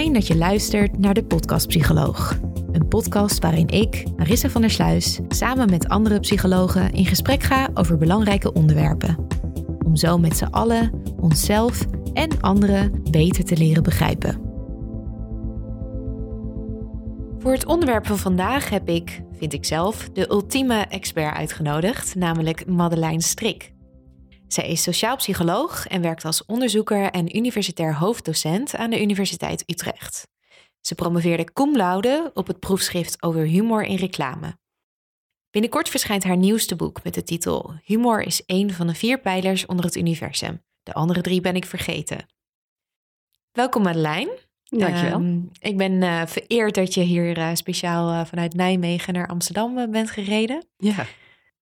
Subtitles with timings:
[0.00, 2.38] Dat je luistert naar de Podcast Psycholoog.
[2.72, 7.68] Een podcast waarin ik, Marissa van der Sluis, samen met andere psychologen in gesprek ga
[7.74, 9.26] over belangrijke onderwerpen.
[9.86, 14.40] Om zo met z'n allen onszelf en anderen beter te leren begrijpen.
[17.38, 22.66] Voor het onderwerp van vandaag heb ik, vind ik zelf, de ultieme expert uitgenodigd, namelijk
[22.66, 23.72] Madeleine Strik.
[24.52, 30.28] Zij is sociaal psycholoog en werkt als onderzoeker en universitair hoofddocent aan de Universiteit Utrecht.
[30.80, 34.58] Ze promoveerde cum laude op het proefschrift over humor in reclame.
[35.50, 39.66] Binnenkort verschijnt haar nieuwste boek met de titel Humor is één van de vier pijlers
[39.66, 40.62] onder het universum.
[40.82, 42.26] De andere drie ben ik vergeten.
[43.52, 44.38] Welkom Madeleine.
[44.64, 45.20] Dankjewel.
[45.20, 49.90] Um, ik ben uh, vereerd dat je hier uh, speciaal uh, vanuit Nijmegen naar Amsterdam
[49.90, 50.64] bent gereden.
[50.76, 51.06] Ja.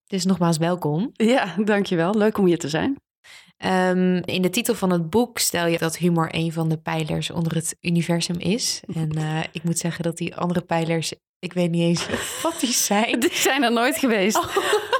[0.08, 1.10] Dus nogmaals welkom.
[1.12, 2.14] Ja, dankjewel.
[2.14, 2.96] Leuk om hier te zijn.
[3.64, 7.30] Um, in de titel van het boek stel je dat humor een van de pijlers
[7.30, 8.80] onder het universum is.
[8.94, 12.06] En uh, ik moet zeggen dat die andere pijlers, ik weet niet eens
[12.42, 13.20] wat die zijn.
[13.20, 14.36] Die zijn er nooit geweest.
[14.36, 14.56] Oh.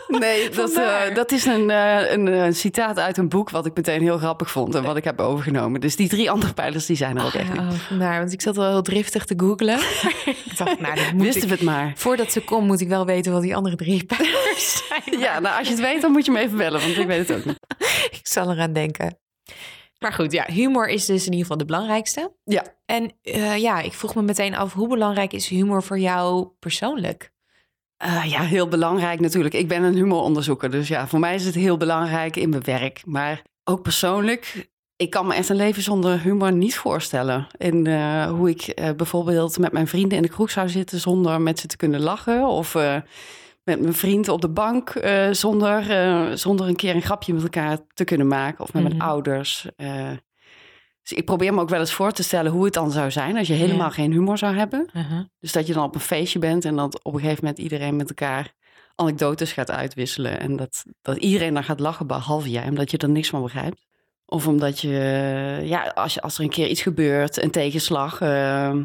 [0.18, 3.74] Nee, dat, uh, dat is een, uh, een, een, citaat uit een boek wat ik
[3.74, 5.80] meteen heel grappig vond en wat ik heb overgenomen.
[5.80, 7.60] Dus die drie andere pijlers die zijn er ook echt niet.
[7.60, 9.78] Oh, vandaar, want ik zat wel heel driftig te googlen.
[10.46, 11.92] ik dacht, nou, dat moet Wisten ik, we het maar.
[11.96, 15.20] Voordat ze komt moet ik wel weten wat die andere drie pijlers zijn.
[15.20, 17.28] ja, nou als je het weet dan moet je me even bellen, want ik weet
[17.28, 17.58] het ook niet.
[18.10, 19.18] ik zal eraan denken.
[19.98, 22.32] Maar goed, ja, humor is dus in ieder geval de belangrijkste.
[22.44, 22.64] Ja.
[22.86, 27.32] En uh, ja, ik vroeg me meteen af, hoe belangrijk is humor voor jou persoonlijk?
[28.04, 29.54] Uh, ja, heel belangrijk natuurlijk.
[29.54, 33.02] Ik ben een humoronderzoeker, dus ja, voor mij is het heel belangrijk in mijn werk.
[33.06, 37.46] Maar ook persoonlijk, ik kan me echt een leven zonder humor niet voorstellen.
[37.58, 41.40] En uh, hoe ik uh, bijvoorbeeld met mijn vrienden in de kroeg zou zitten zonder
[41.40, 42.46] met ze te kunnen lachen.
[42.46, 42.74] Of
[43.64, 44.92] met mijn vrienden op de bank
[45.30, 45.84] zonder,
[46.38, 48.64] zonder een keer een grapje met elkaar te kunnen maken.
[48.64, 48.98] Of met mm -hmm.
[48.98, 49.66] mijn ouders.
[51.08, 53.36] Dus ik probeer me ook wel eens voor te stellen hoe het dan zou zijn
[53.36, 53.92] als je helemaal ja.
[53.92, 54.88] geen humor zou hebben.
[54.92, 55.20] Uh -huh.
[55.38, 57.96] Dus dat je dan op een feestje bent en dat op een gegeven moment iedereen
[57.96, 58.54] met elkaar
[58.94, 60.40] anekdotes gaat uitwisselen.
[60.40, 63.86] En dat, dat iedereen dan gaat lachen, behalve jij, omdat je er niks van begrijpt.
[64.24, 64.88] Of omdat je,
[65.64, 68.76] ja, als, je, als er een keer iets gebeurt, een tegenslag, uh,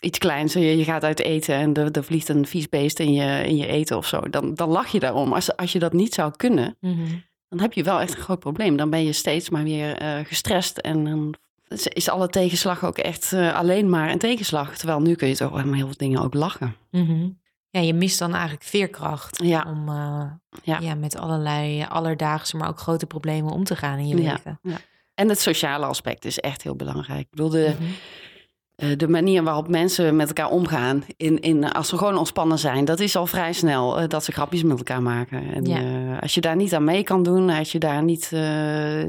[0.00, 3.12] iets kleins, je, je gaat uit eten en er, er vliegt een vies beest in
[3.12, 5.32] je, in je eten of zo, dan, dan lach je daarom.
[5.32, 7.08] Als, als je dat niet zou kunnen, uh -huh.
[7.48, 8.76] dan heb je wel echt een groot probleem.
[8.76, 11.34] Dan ben je steeds maar weer uh, gestrest en dan
[11.70, 14.76] is alle tegenslag ook echt uh, alleen maar een tegenslag.
[14.76, 16.76] Terwijl nu kun je toch om heel veel dingen ook lachen.
[16.90, 17.38] Mm -hmm.
[17.70, 19.66] Ja, je mist dan eigenlijk veerkracht ja.
[19.68, 20.22] om uh,
[20.62, 20.78] ja.
[20.80, 20.94] ja.
[20.94, 24.58] met allerlei alledaagse, maar ook grote problemen om te gaan in je leven.
[24.62, 24.76] Ja.
[25.14, 27.20] En het sociale aspect is echt heel belangrijk.
[27.20, 28.90] Ik bedoel, de, mm -hmm.
[28.90, 32.84] uh, de manier waarop mensen met elkaar omgaan, in, in, als ze gewoon ontspannen zijn,
[32.84, 35.52] dat is al vrij snel dat ze grapjes met elkaar maken.
[35.52, 38.30] En als je daar niet aan mee kan doen, als je daar niet,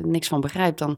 [0.04, 0.98] niks van begrijpt, dan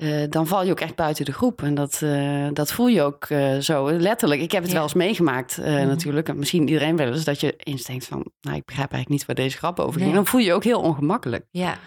[0.00, 1.62] uh, dan val je ook echt buiten de groep.
[1.62, 4.40] En dat, uh, dat voel je ook uh, zo letterlijk.
[4.40, 4.76] Ik heb het ja.
[4.76, 5.86] wel eens meegemaakt mm -hmm.
[5.86, 6.28] natuurlijk.
[6.28, 8.30] En misschien iedereen wel eens dat je eens denkt van...
[8.40, 10.04] nou, ik begrijp eigenlijk niet waar deze grap over ging.
[10.04, 10.14] Nee.
[10.14, 11.46] Dan voel je je ook heel ongemakkelijk.
[11.50, 11.78] Ja.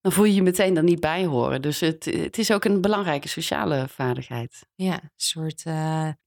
[0.00, 1.62] Dan voel je je meteen er niet bij horen.
[1.62, 4.66] Dus het, het is ook een belangrijke sociale vaardigheid.
[4.74, 5.62] Ja, een soort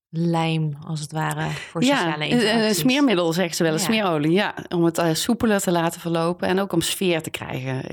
[0.10, 2.68] lijm als het ware voor ja, sociale interacties.
[2.68, 3.86] Een smeermiddel zeggen ze wel, een ja.
[3.86, 4.32] smeerolie.
[4.32, 7.84] Ja, om het soepeler te laten verlopen en ook om sfeer te krijgen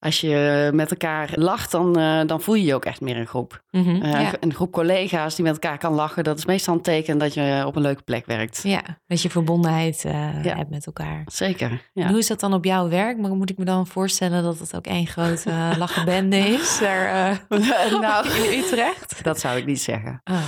[0.00, 3.26] als je met elkaar lacht, dan, uh, dan voel je je ook echt meer een
[3.26, 3.62] groep.
[3.70, 4.32] Mhm, Mm -hmm, uh, ja.
[4.40, 7.62] Een groep collega's die met elkaar kan lachen, dat is meestal een teken dat je
[7.66, 8.60] op een leuke plek werkt.
[8.62, 10.12] Ja, dat je verbondenheid uh,
[10.44, 10.56] ja.
[10.56, 11.22] hebt met elkaar.
[11.26, 11.90] Zeker.
[11.92, 12.08] Ja.
[12.08, 13.18] Hoe is dat dan op jouw werk?
[13.18, 17.40] Maar moet ik me dan voorstellen dat het ook één grote lachenbende is daar
[18.00, 19.24] nou, in Utrecht?
[19.24, 20.20] Dat zou ik niet zeggen.
[20.24, 20.42] Oh.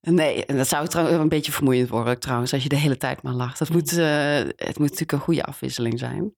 [0.00, 3.22] Nee, en dat zou trouwens een beetje vermoeiend worden trouwens, als je de hele tijd
[3.22, 3.70] maar lacht.
[3.70, 6.32] Moet, het moet natuurlijk een goede afwisseling zijn.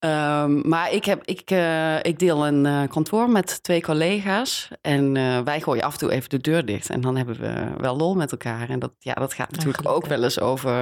[0.00, 4.68] Ehm, maar ik, heb, ik, eh, ik deel een eh, kantoor met twee collega's.
[4.80, 6.90] En eh, wij gooien af en toe even de deur dicht.
[6.90, 8.68] En dan hebben we wel lol met elkaar.
[8.68, 10.72] En dat, ja, dat gaat natuurlijk ook wel eens over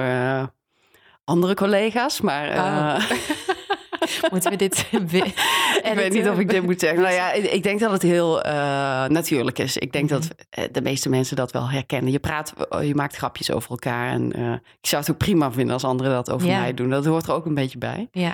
[1.23, 2.21] andere collega's.
[2.21, 3.09] Maar Oh.
[4.31, 4.87] Moeten we dit...
[4.91, 7.01] ik weet niet of ik dit moet zeggen.
[7.01, 8.41] Nou ja, ik, denk dat het heel
[9.07, 9.77] natuurlijk is.
[9.77, 12.11] Ik denk dat eh, de meeste mensen dat wel herkennen.
[12.11, 14.09] Je praat, oh, je maakt grapjes over elkaar.
[14.09, 14.31] En
[14.81, 16.59] ik zou het ook prima vinden als anderen dat over Ja.
[16.59, 16.89] mij doen.
[16.89, 18.07] Dat hoort er ook een beetje bij.
[18.11, 18.33] Ja.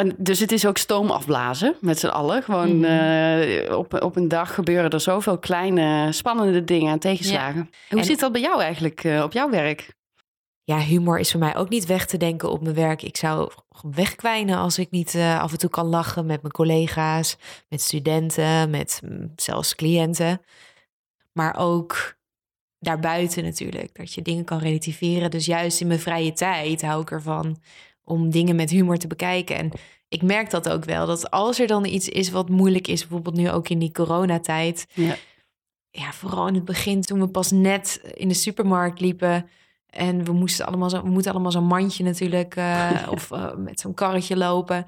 [0.00, 2.42] En dus het is ook stoom afblazen met z'n allen.
[2.42, 2.84] Gewoon Mhm.
[2.84, 7.70] eh, op, op een dag gebeuren er zoveel kleine spannende dingen en tegenslagen.
[7.88, 9.98] Hoe En- zit dat bij jou eigenlijk eh, op jouw werk?
[10.64, 13.02] ja, humor is voor mij ook niet weg te denken op mijn werk.
[13.02, 13.50] Ik zou
[13.94, 17.36] wegkwijnen als ik niet eh, af en toe kan lachen met mijn collega's,
[17.68, 20.40] met studenten, met mm, zelfs cliënten.
[21.32, 22.14] Maar ook
[22.78, 25.30] daarbuiten natuurlijk, dat je dingen kan relativeren.
[25.30, 27.58] Dus juist in mijn vrije tijd hou ik ervan
[28.10, 29.56] om dingen met humor te bekijken.
[29.56, 29.70] En
[30.08, 33.36] ik merk dat ook wel, dat als er dan iets is wat moeilijk is, bijvoorbeeld
[33.36, 35.16] nu ook in die coronatijd, Ja.
[35.90, 39.48] ja, vooral in het begin toen we pas net in de supermarkt liepen.
[39.90, 42.56] En we moesten allemaal zo, we moeten allemaal zo'n mandje natuurlijk.
[42.56, 44.86] eh, of eh, met zo'n karretje lopen.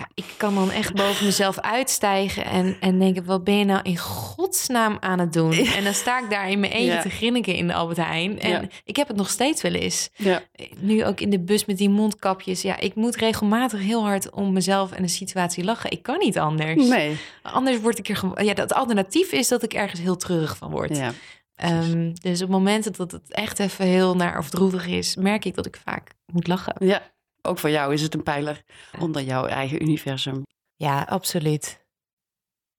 [0.00, 3.80] Ja, ik kan dan echt boven mezelf uitstijgen en, en denken: wat ben je nou
[3.82, 5.52] in godsnaam aan het doen?
[5.52, 7.02] En dan sta ik daar in mijn eentje Ja.
[7.02, 8.40] te grinniken in de Albert Heijn.
[8.40, 8.62] En Ja.
[8.84, 10.10] ik heb het nog steeds wel eens.
[10.16, 10.40] Ja.
[10.78, 12.62] Nu ook in de bus met die mondkapjes.
[12.62, 15.90] Ja, ik moet regelmatig heel hard om mezelf en de situatie lachen.
[15.90, 16.88] Ik kan niet anders.
[16.88, 17.16] Nee.
[17.42, 18.44] Anders word ik er gewoon.
[18.44, 20.96] Ja, dat alternatief is dat ik ergens heel treurig van word.
[20.96, 21.12] Ja.
[21.54, 25.54] Ehm, dus op momenten dat het echt even heel naar of droevig is, merk ik
[25.54, 26.74] dat ik vaak moet lachen.
[26.78, 27.02] ja,
[27.42, 28.62] ook voor jou is het een pijler
[28.98, 30.42] onder jouw eigen universum.
[30.76, 31.84] Ja, absoluut.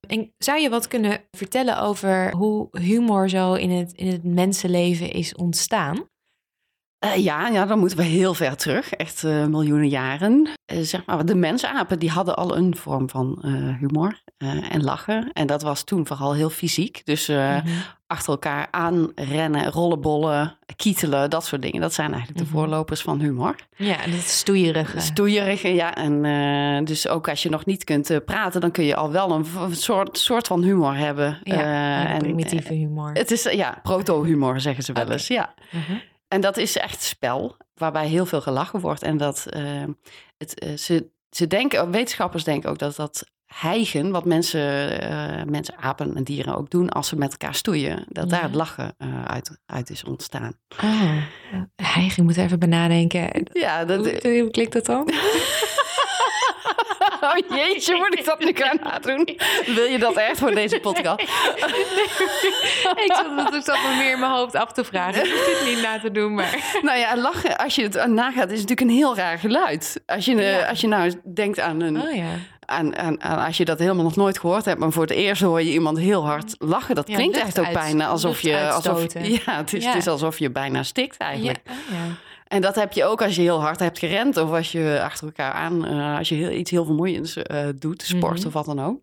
[0.08, 5.12] En zou je wat kunnen vertellen over hoe humor zo in het, in het mensenleven
[5.12, 6.10] is ontstaan?
[7.02, 10.50] Eh, ja, ja, dan moeten we heel ver terug, echt eh, miljoenen jaren.
[10.66, 13.40] Eh, zeg maar, de mensapen die hadden al een vorm van
[13.80, 14.22] humor
[14.70, 15.30] en lachen.
[15.34, 17.02] En dat was toen vooral heel fysiek.
[17.06, 17.62] Dus Mhm.
[18.08, 21.82] achter elkaar aanrennen, rollenbollen, kietelen, dat soort dingen.
[21.82, 22.58] Dat zijn eigenlijk de Mhm.
[22.58, 23.56] voorlopers van humor.
[23.76, 25.00] Ja, dat is stoeierige.
[25.00, 25.96] Stoeierige, ja.
[25.96, 29.46] En dus ook als je nog niet kunt praten, dan kun je al wel een
[29.76, 31.38] soort, soort van humor hebben.
[31.44, 33.12] Ja, en, primitieve humor.
[33.14, 35.54] het is, ja, proto-humor zeggen ze wel eens, ja.
[35.72, 35.94] Mhm.
[36.32, 39.04] En dat is echt spel, waarbij heel veel gelachen wordt.
[39.04, 39.84] En dat eh,
[40.38, 45.78] het, eh, ze, ze denken, wetenschappers denken ook dat dat hijgen, wat mensen, eh, mensen,
[45.78, 49.26] apen en dieren ook doen als ze met elkaar stoeien, dat daar het lachen eh,
[49.26, 50.54] uit, uit is ontstaan.
[50.84, 51.18] Oh,
[51.76, 53.48] hij ging moet even bij nadenken.
[53.54, 55.10] Ja, dat, Hoe, hoe klinkt dat dan?
[57.22, 59.38] Oh jeetje, moet ik dat nu gaan nadoen?
[59.66, 61.22] Wil je dat echt voor deze podcast?
[62.96, 65.26] ik zat, ik zat me meer in mijn hoofd af te vragen.
[65.26, 66.80] Ik dit niet na te doen, maar...
[66.82, 70.02] Nou ja, lachen, als je het nagaat, is natuurlijk een heel raar geluid.
[70.06, 70.68] Als je, eh, Ja.
[70.70, 72.24] als je nou denkt aan een, Oh ja.
[72.66, 75.42] aan, aan, aan- als je dat helemaal nog nooit gehoord hebt, maar voor het eerst
[75.42, 76.96] hoor je iemand heel hard lachen.
[76.96, 78.70] Dat Ja, klinkt echt ook uit- bijna alsof je.
[78.70, 81.60] Alsof, ja, het is, het is alsof je bijna stikt eigenlijk.
[81.66, 81.78] Ja, oh
[82.08, 82.16] ja.
[82.52, 85.26] En dat heb je ook als je heel hard hebt gerend of als je achter
[85.26, 88.48] elkaar aan, eh, als je heel, iets heel vermoeiends eh, doet, sport Mhm.
[88.48, 89.00] of wat dan ook.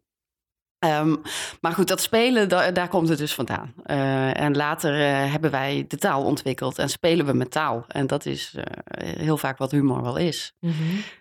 [0.79, 1.15] Ehm,
[1.61, 3.73] maar goed, dat spelen, da- daar komt het dus vandaan.
[3.83, 4.95] Eh, en later
[5.31, 7.85] hebben wij de taal ontwikkeld en spelen we met taal.
[7.89, 8.55] En dat is
[9.01, 10.53] heel vaak wat humor wel is.
[10.61, 10.75] Mhm.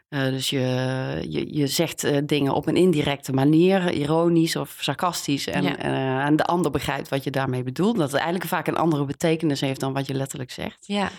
[0.09, 0.59] Dus je,
[1.29, 5.47] je, je zegt dingen op een indirecte manier, ironisch of sarcastisch.
[5.47, 5.77] En, Ja.
[6.25, 7.95] en de ander begrijpt wat je daarmee bedoelt.
[7.97, 10.77] Dat het eigenlijk vaak een andere betekenis heeft dan wat je letterlijk zegt.
[10.87, 11.09] Ja.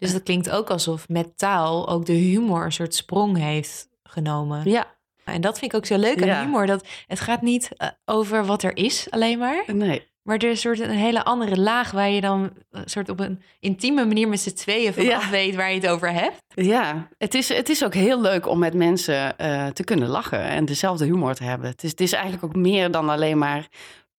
[0.00, 4.70] Dus dat klinkt ook alsof met taal ook de humor een soort sprong heeft genomen.
[4.70, 4.86] Ja,
[5.24, 6.44] En dat vind ik ook zo leuk aan Ja.
[6.44, 6.66] humor.
[6.66, 9.62] Dat het gaat niet eh, over wat er is alleen maar.
[9.66, 10.08] nee.
[10.22, 13.20] Maar er is een soort een hele andere laag waar je dan een soort op
[13.20, 15.16] een intieme manier met z'n tweeën van Ja.
[15.16, 16.36] af weet waar je het over hebt.
[16.54, 20.40] Ja, het is, het is ook heel leuk om met mensen eh, te kunnen lachen
[20.42, 21.70] en dezelfde humor te hebben.
[21.70, 23.68] Het is, het is eigenlijk ook meer dan alleen maar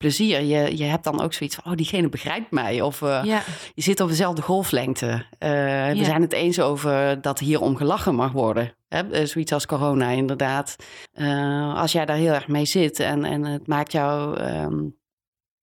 [0.01, 0.41] plezier.
[0.41, 2.81] Je, je hebt dan ook zoiets van, oh, diegene begrijpt mij.
[2.81, 3.41] Of eh, Ja.
[3.73, 5.25] je zit op dezelfde golflengte.
[5.39, 5.49] Eh,
[5.91, 8.73] We zijn het eens over dat hier om gelachen mag worden.
[8.87, 9.09] Hè?
[9.11, 10.75] Eh, Zoiets als corona, inderdaad.
[11.75, 14.79] Als jij daar heel erg mee zit en, en het maakt jou ehm,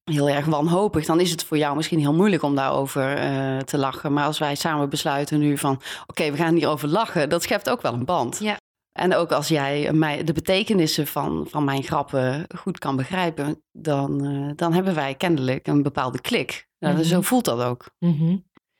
[0.05, 3.17] heel erg wanhopig, dan is het voor jou misschien heel moeilijk om daarover
[3.65, 4.13] te lachen.
[4.13, 7.83] Maar als wij samen besluiten nu van, oké, we gaan hierover lachen, dat schept ook
[7.83, 8.39] wel een band.
[8.43, 8.57] Ja.
[8.99, 14.25] En ook als jij mij de betekenissen van, van mijn grappen goed kan begrijpen, dan,
[14.25, 16.69] eh, dan hebben wij kennelijk een bepaalde klik.
[16.79, 17.05] Nou, Mhm.
[17.05, 17.91] Zo voelt dat ook.
[17.99, 18.37] Mhm.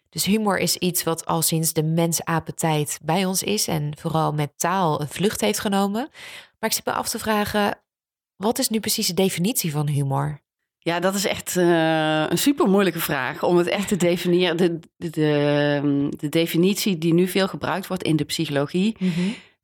[0.09, 4.53] Dus humor is iets wat al sinds de mens-apentijd bij ons is en vooral met
[4.57, 6.09] taal een vlucht heeft genomen.
[6.59, 7.79] Maar ik zit me af te vragen,
[8.37, 10.41] wat is nu precies de definitie van humor?
[10.79, 14.57] Ja, dat is echt eh, een super moeilijke vraag om het echt te definiëren.
[14.57, 18.97] De, de, de, de definitie die nu veel gebruikt wordt in de psychologie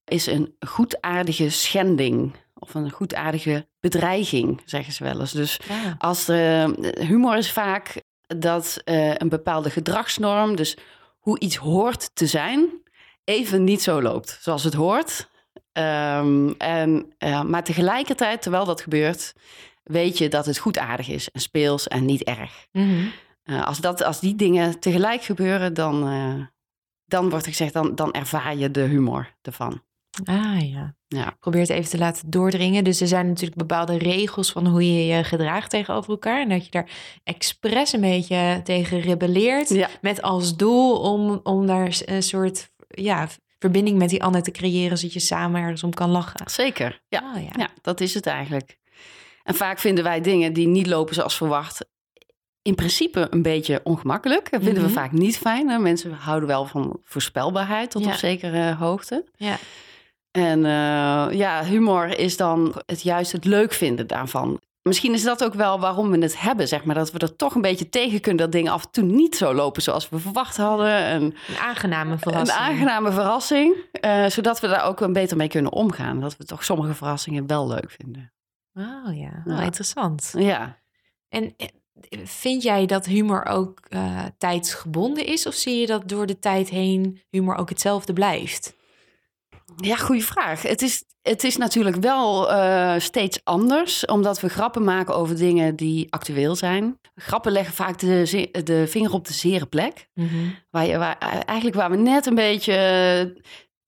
[0.05, 2.33] is een goedaardige schending.
[2.55, 5.33] Of een goedaardige bedreiging, zeggen ze wel eens.
[5.33, 5.95] Dus Ja.
[5.99, 10.77] als de humor is vaak dat eh, een bepaalde gedragsnorm, dus
[11.19, 12.83] hoe iets hoort te zijn,
[13.25, 15.29] even niet zo loopt zoals het hoort.
[15.73, 19.35] Ehm, en, eh, maar tegelijkertijd, terwijl dat gebeurt,
[19.83, 22.67] weet je dat het goedaardig is en speels en niet erg.
[22.73, 23.07] Mhm.
[23.43, 26.47] Eh, als, dat, als die dingen tegelijk gebeuren, dan, eh,
[27.07, 29.83] dan wordt er gezegd, dan, dan ervaar je de humor ervan.
[30.25, 30.95] Ah ja.
[31.09, 31.37] Ja.
[31.41, 32.85] Probeer het even te laten doordringen.
[32.85, 36.41] Dus er zijn natuurlijk bepaalde regels van hoe je je gedraagt tegenover elkaar.
[36.41, 36.91] En dat je daar
[37.25, 39.69] expres een beetje tegen rebelleert.
[39.69, 39.89] Ja.
[40.01, 43.29] Met als doel om, om daar een soort ja,
[43.59, 44.99] verbinding met die ander te creëren.
[44.99, 46.51] Zodat je samen ergens om kan lachen.
[46.51, 47.33] Zeker, ja.
[47.37, 47.51] Oh, ja.
[47.57, 48.79] Ja, dat is het eigenlijk.
[49.43, 51.87] En vaak vinden wij dingen die niet lopen zoals verwacht,
[52.63, 54.51] in principe een beetje ongemakkelijk.
[54.51, 54.93] Dat vinden Mhm.
[54.93, 55.69] we vaak niet fijn.
[55.69, 55.79] Hè?
[55.79, 58.11] Mensen houden wel van voorspelbaarheid tot Ja.
[58.11, 59.25] op zekere hoogte.
[59.37, 59.57] Ja.
[60.37, 64.61] En eh, ja, humor is dan het juist het leuk vinden daarvan.
[64.83, 66.95] Misschien is dat ook wel waarom we het hebben, zeg maar.
[66.95, 69.55] Dat we er toch een beetje tegen kunnen dat dingen af en toe niet zo
[69.55, 70.97] lopen zoals we verwacht hadden.
[70.97, 72.59] En Een aangename verrassing.
[72.59, 76.21] een aangename verrassing, eh, zodat we daar ook een beter mee kunnen omgaan.
[76.21, 78.33] Dat we toch sommige verrassingen wel leuk vinden.
[78.75, 79.63] Oh ja, wel Ja.
[79.63, 80.33] interessant.
[80.39, 80.79] Ja,
[81.29, 81.69] En eh,
[82.25, 85.47] vind jij dat humor ook eh, tijdsgebonden is?
[85.47, 88.75] Of zie je dat door de tijd heen humor ook hetzelfde blijft?
[89.77, 90.63] Ja goede vraag.
[90.63, 95.77] Het is, het is natuurlijk wel eh, steeds anders, omdat we grappen maken over dingen
[95.77, 96.99] die actueel zijn.
[97.15, 100.09] Grappen leggen vaak de, de vinger op de zere plek.
[100.71, 103.43] Waar, je, waar, eigenlijk waar we net een beetje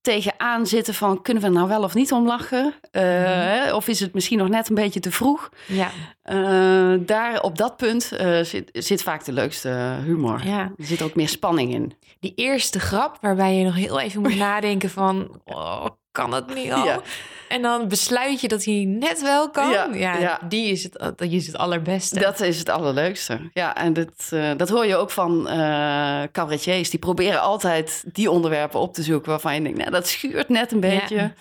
[0.07, 1.23] tegenaan zitten van...
[1.23, 2.75] kunnen we er nou wel of niet om lachen?
[2.91, 3.75] Eh, hè?
[3.75, 5.51] Of is het misschien nog net een beetje te vroeg?
[5.67, 5.91] Ja,
[6.23, 10.41] Eh, daar op dat punt eh, zit, zit vaak de leukste humor.
[10.45, 10.61] ja.
[10.77, 11.93] Er zit ook meer spanning in.
[12.21, 15.41] Die eerste grap waarbij je nog heel even moet nadenken van...
[15.45, 15.87] Oh,
[16.17, 16.85] kan het niet al?
[16.85, 17.01] Ja.
[17.49, 19.71] En dan besluit je dat hij net wel kan.
[19.71, 20.41] Ja, Ja, ja.
[20.49, 22.21] die is het, dat is het allerbeste.
[22.21, 23.51] Dat is het allerleukste.
[23.53, 26.91] Ja, en dat, eh, dat hoor je ook van eh cabaretiers.
[26.91, 30.73] Die proberen altijd die onderwerpen op te zoeken waarvan je denkt, nou, dat schuurt net
[30.73, 31.35] een beetje.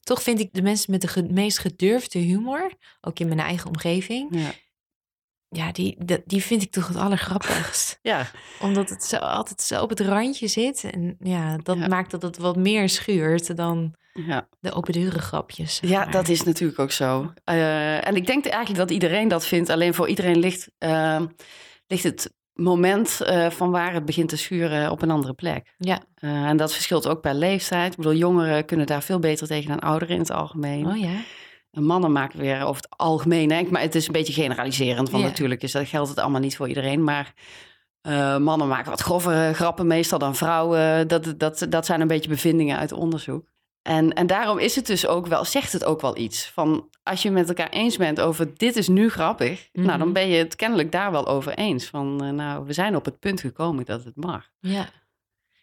[0.00, 3.66] Toch vind ik de mensen met de ge- meest gedurfde humor, ook in mijn eigen
[3.68, 4.50] omgeving, Ja.
[5.48, 7.98] ja, die, die vind ik toch het allergrappigst.
[8.02, 8.26] Ja,
[8.60, 10.84] Omdat het zo, altijd zo op het randje zit.
[10.90, 11.86] En ja, dat Ja.
[11.88, 14.48] maakt dat het wat meer schuurt dan ja.
[14.60, 15.74] de open deuren grapjes.
[15.76, 17.32] zeg ja dat is natuurlijk ook zo.
[17.44, 19.68] Eh, en ik denk eigenlijk dat iedereen dat vindt.
[19.70, 21.20] Alleen voor iedereen ligt, eh,
[21.86, 25.74] ligt het moment eh, van waar het begint te schuren op een andere plek.
[25.78, 27.90] Ja, Eh, en dat verschilt ook per leeftijd.
[27.90, 30.86] Ik bedoel, jongeren kunnen daar veel beter tegen dan ouderen in het algemeen.
[30.86, 31.14] oh ja.
[31.70, 35.10] En mannen maken weer over het algemeen, hè, maar het is een beetje generaliserend.
[35.10, 35.28] Want Ja.
[35.28, 37.04] natuurlijk is dat, geldt het allemaal niet voor iedereen.
[37.04, 37.32] Maar
[38.40, 41.08] mannen maken wat grovere grappen meestal dan vrouwen.
[41.08, 43.50] Dat, dat, dat zijn een beetje bevindingen uit onderzoek.
[43.82, 46.46] En, en daarom is het dus ook wel, zegt het ook wel iets.
[46.50, 49.68] Van als je met elkaar eens bent over dit is nu grappig.
[49.72, 49.98] Nou, Mhm.
[49.98, 51.86] dan ben je het kennelijk daar wel over eens.
[51.86, 54.48] Van eh, nou, we zijn op het punt gekomen dat het mag.
[54.60, 54.88] Ja.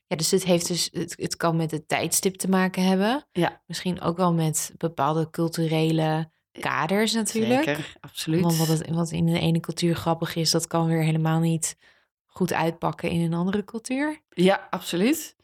[0.07, 3.25] Ja, dus het heeft dus, het, het kan met het tijdstip te maken hebben.
[3.31, 3.61] Ja.
[3.65, 7.63] Misschien ook wel met bepaalde culturele kaders natuurlijk.
[7.63, 8.41] Zeker, absoluut.
[8.41, 11.77] Want wat, het, wat in de ene cultuur grappig is, dat kan weer helemaal niet
[12.25, 14.19] goed uitpakken in een andere cultuur.
[14.29, 15.35] Ja, absoluut.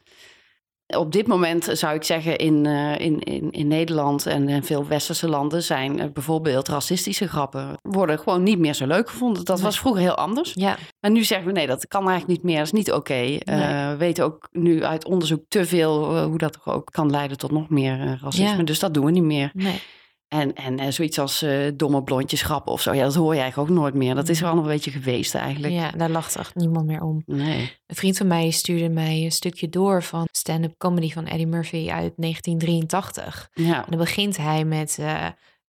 [0.96, 4.86] Op dit moment zou ik zeggen in, eh, in, in, in Nederland en in veel
[4.86, 9.44] westerse landen zijn bijvoorbeeld racistische grappen worden gewoon niet meer zo leuk gevonden.
[9.44, 10.50] Dat was vroeger heel anders.
[10.54, 12.56] Ja, Maar nu zeggen we nee, dat kan eigenlijk niet meer.
[12.56, 13.14] Dat is niet oké.
[13.14, 13.90] Eh, Nee.
[13.90, 17.36] we weten ook nu uit onderzoek te veel eh, hoe dat toch ook kan leiden
[17.38, 18.56] tot nog meer racisme.
[18.56, 18.62] Ja.
[18.62, 19.50] Dus dat doen we niet meer.
[19.54, 19.80] nee.
[20.28, 23.70] En, en zoiets als eh, domme blondjes grappen of zo, ja, dat hoor je eigenlijk
[23.70, 24.14] ook nooit meer.
[24.14, 25.72] Dat is er al een beetje geweest eigenlijk.
[25.72, 27.22] Ja, daar lacht echt niemand meer om.
[27.26, 27.72] Nee.
[27.86, 31.90] Een vriend van mij stuurde mij een stukje door van stand-up comedy van Eddie Murphy
[31.90, 33.50] uit 1983.
[33.54, 33.76] Ja.
[33.76, 35.26] En dan begint hij met, eh,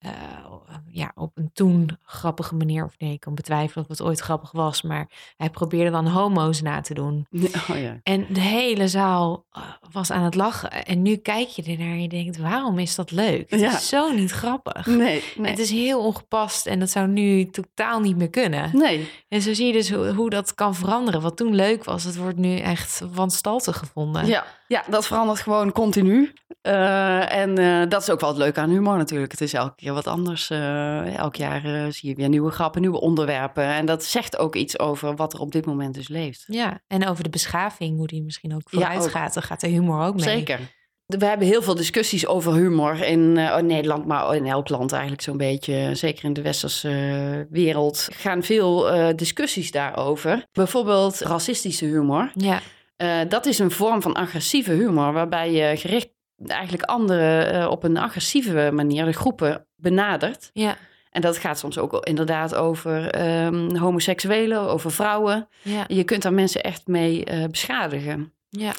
[0.10, 4.20] eh, ja, op een toen grappige manier, of nee, ik kan betwijfelen of het ooit
[4.20, 7.28] grappig was, maar hij probeerde dan homo's na te doen.
[7.70, 8.00] Oh ja.
[8.04, 10.86] En de hele zaal eh, was aan het lachen.
[10.86, 13.50] En nu kijk je ernaar en je denkt, waarom is dat leuk?
[13.50, 13.74] Het Ja.
[13.76, 14.86] is zo niet grappig.
[14.86, 15.50] Nee, nee.
[15.50, 18.70] Het is heel ongepast en dat zou nu totaal niet meer kunnen.
[18.74, 21.22] Nee, En zo zie je dus hoe, hoe dat kan veranderen.
[21.22, 24.26] Wat toen leuk was, het wordt nu echt wanstaltig gevonden.
[24.26, 26.34] Ja, ja, dat verandert gewoon continu.
[26.62, 29.32] Eh, en eh, dat is ook wel het leuke aan humor natuurlijk.
[29.32, 30.50] Het is elke keer wat anders.
[30.50, 33.64] Eh, elk jaar zie je weer nieuwe grappen, nieuwe onderwerpen.
[33.64, 36.44] En dat zegt ook iets over wat er op dit moment dus leeft.
[36.48, 39.34] Ja, en over de beschaving, hoe die misschien ook vooruit gaat.
[39.34, 40.24] Dan gaat de humor ook mee.
[40.24, 40.60] Zeker.
[41.06, 45.22] We hebben heel veel discussies over humor in, in Nederland, maar in elk land eigenlijk
[45.22, 45.96] zo'n beetje.
[45.96, 50.46] Zeker in de westerse wereld gaan veel discussies daarover.
[50.52, 52.32] Bijvoorbeeld racistische humor.
[52.34, 52.62] Ja,
[52.96, 56.10] Eh, dat is een vorm van agressieve humor waarbij je gericht
[56.48, 60.50] eigenlijk anderen eh, op een agressieve manier, de groepen, benadert.
[60.54, 60.78] Ja,
[61.10, 65.48] En dat gaat soms ook inderdaad over ehm, homoseksuelen, over vrouwen.
[65.62, 68.34] ja, Je kunt daar mensen echt mee eh, beschadigen.
[68.50, 68.74] ja.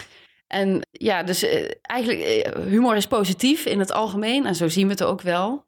[0.47, 1.47] En ja, dus
[1.83, 4.47] eigenlijk, humor is positief in het algemeen.
[4.47, 5.65] En zo zien we het ook wel.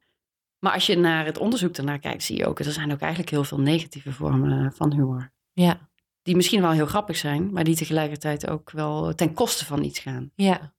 [0.59, 2.59] Maar als je naar het onderzoek ernaar kijkt, zie je ook...
[2.59, 5.31] er zijn ook eigenlijk heel veel negatieve vormen van humor.
[5.53, 5.88] ja.
[6.21, 9.99] Die misschien wel heel grappig zijn, maar die tegelijkertijd ook wel ten koste van iets
[9.99, 10.31] gaan.
[10.35, 10.73] Ja.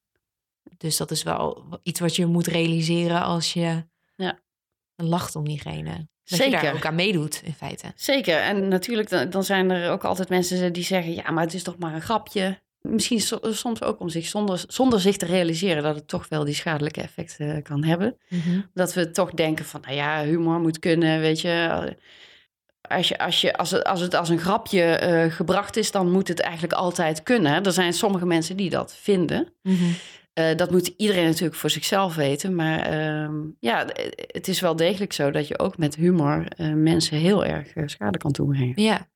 [0.76, 3.84] Dus dat is wel iets wat je moet realiseren als je
[4.16, 4.38] Ja.
[4.96, 5.92] lacht om diegene.
[6.24, 6.62] Dat je Zeker.
[6.62, 7.92] daar ook aan meedoet, in feite.
[7.94, 8.38] Zeker.
[8.40, 11.14] En natuurlijk, dan, dan zijn er ook altijd mensen die zeggen...
[11.14, 12.60] ja, maar het is toch maar een grapje.
[12.80, 15.82] Misschien so- soms ook om zich zonder, zonder zich te realiseren...
[15.82, 18.16] dat het toch wel die schadelijke effecten eh, kan hebben.
[18.74, 21.96] Dat we toch denken van, nou ja, humor moet kunnen, weet je.
[22.90, 26.10] Als, je, als, je, als, het, als het als een grapje eh, gebracht is, dan
[26.10, 27.64] moet het eigenlijk altijd kunnen.
[27.64, 29.52] Er zijn sommige mensen die dat vinden.
[29.62, 29.84] Mhm.
[30.32, 32.54] Eh, dat moet iedereen natuurlijk voor zichzelf weten.
[32.54, 33.86] Maar ehm, ja,
[34.26, 38.18] het is wel degelijk zo dat je ook met humor eh, mensen heel erg schade
[38.18, 38.82] kan toebrengen.
[38.82, 39.08] Ja.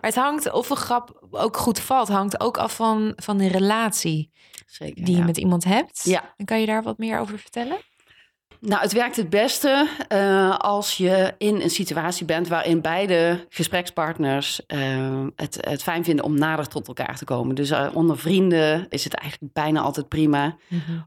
[0.00, 3.48] Maar het hangt, of een grap ook goed valt, hangt ook af van, van de
[3.48, 4.30] relatie
[4.66, 5.04] Zeker.
[5.04, 5.20] die ja.
[5.20, 6.02] je met iemand hebt.
[6.04, 6.34] Ja.
[6.36, 7.76] En kan je daar wat meer over vertellen?
[8.66, 14.66] Nou, het werkt het beste eh, als je in een situatie bent waarin beide gesprekspartners
[14.66, 17.54] eh, het, het fijn vinden om nader tot elkaar te komen.
[17.54, 20.56] Dus eh, onder vrienden is het eigenlijk bijna altijd prima.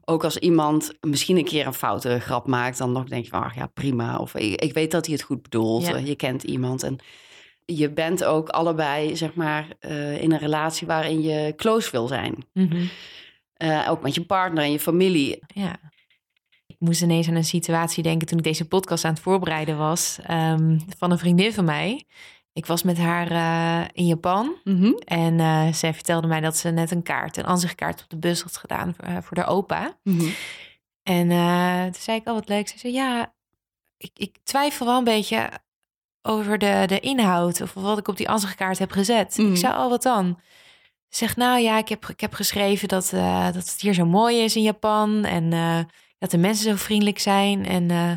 [0.04, 3.54] Ook als iemand misschien een keer een foute grap maakt, dan denk je van, ach
[3.54, 4.16] ja, prima.
[4.16, 5.86] Of ik, ik weet dat hij het goed bedoelt.
[5.86, 5.96] Ja.
[5.96, 6.98] Je kent iemand en
[7.64, 9.66] je bent ook allebei, zeg maar,
[10.20, 12.44] in een relatie waarin je close wil zijn.
[12.52, 12.86] Mhm.
[13.88, 15.38] Ook met je partner en je familie.
[15.46, 15.76] Ja.
[16.78, 20.18] Ik moest ineens aan een situatie denken toen ik deze podcast aan het voorbereiden was.
[20.26, 22.04] ehm, van een vriendin van mij.
[22.52, 24.54] Ik was met haar eh, in Japan.
[25.04, 28.42] En eh, zij vertelde mij dat ze net een kaart, een ansichtkaart op de bus
[28.42, 29.98] had gedaan voor, eh, voor de opa.
[31.02, 32.68] En eh, toen zei ik, oh wat leuk.
[32.68, 33.32] Ze zei, ja,
[33.96, 35.50] ik, ik twijfel wel een beetje
[36.22, 39.36] over de, de inhoud of wat ik op die ansichtkaart heb gezet.
[39.38, 39.50] Mhm.
[39.50, 40.40] Ik zei, oh wat dan?
[41.08, 44.38] Ze zegt, nou ja, ik heb, ik heb geschreven dat, dat het hier zo mooi
[44.38, 45.52] is in Japan en
[46.18, 47.66] dat de mensen zo vriendelijk zijn.
[47.66, 48.12] En eh,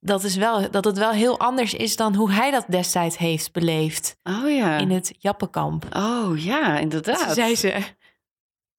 [0.00, 3.52] dat, is wel, dat het wel heel anders is dan hoe hij dat destijds heeft
[3.52, 4.76] beleefd Oh ja.
[4.76, 5.86] in het Jappenkamp.
[5.96, 7.24] Oh ja, inderdaad.
[7.24, 7.80] Toen zei ze,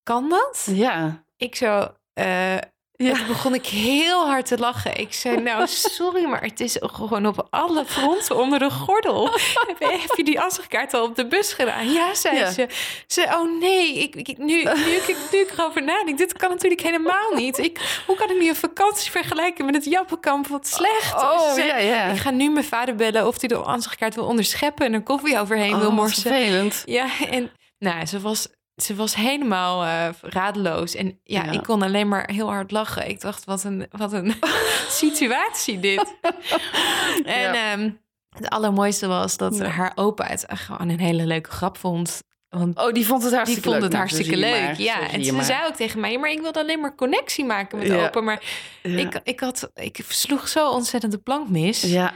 [0.04, 0.68] kan dat?
[0.72, 1.24] Ja.
[1.38, 2.58] Ik zo, eh,
[3.04, 3.14] Ja.
[3.14, 4.98] toen begon ik heel hard te lachen.
[4.98, 9.30] Ik zei, nou sorry, maar het is gewoon op alle fronten onder de gordel.
[9.80, 11.92] heb, je die ansichtkaart al op de bus gedaan?
[11.92, 12.52] Ja, zei Ja.
[12.52, 12.68] ze.
[13.08, 16.82] Ze, oh nee, ik, ik, nu, nu, ik, nu ik erover nadenk, dit kan natuurlijk
[16.82, 17.58] helemaal niet.
[17.58, 20.48] Ik, hoe kan ik nu een vakantie vergelijken met het Jappenkamp?
[20.48, 21.14] Wat slecht.
[21.14, 22.04] Oh Ze ja, ja.
[22.04, 25.40] Ik ga nu mijn vader bellen of hij de ansichtkaart wil onderscheppen en er koffie
[25.40, 26.72] overheen wil Oh, wat morsen.
[26.86, 28.48] Ja, en nou, ze was,
[28.80, 30.96] ze was helemaal eh, radeloos.
[30.96, 31.52] En ja, Ja.
[31.52, 33.10] ik kon alleen maar heel hard lachen.
[33.10, 34.34] Ik dacht, wat een, wat een
[34.90, 36.16] situatie dit.
[37.26, 37.72] en Ja.
[37.72, 37.90] ehm,
[38.30, 39.66] het allermooiste was dat Ja.
[39.66, 42.22] haar opa het gewoon een hele leuke grap vond.
[42.50, 43.84] Want Oh, die vond het die hartstikke vond leuk.
[43.92, 44.64] het Nou, zo hartstikke leuk.
[44.64, 44.82] maar.
[44.82, 45.44] Ja, en ze maar.
[45.44, 48.22] zei ook tegen mij, maar ik wilde alleen maar connectie maken met opa.
[48.22, 48.42] Maar
[48.82, 51.82] ik, ik, had, ik sloeg zo ontzettend de plank mis.
[51.82, 52.14] Ja.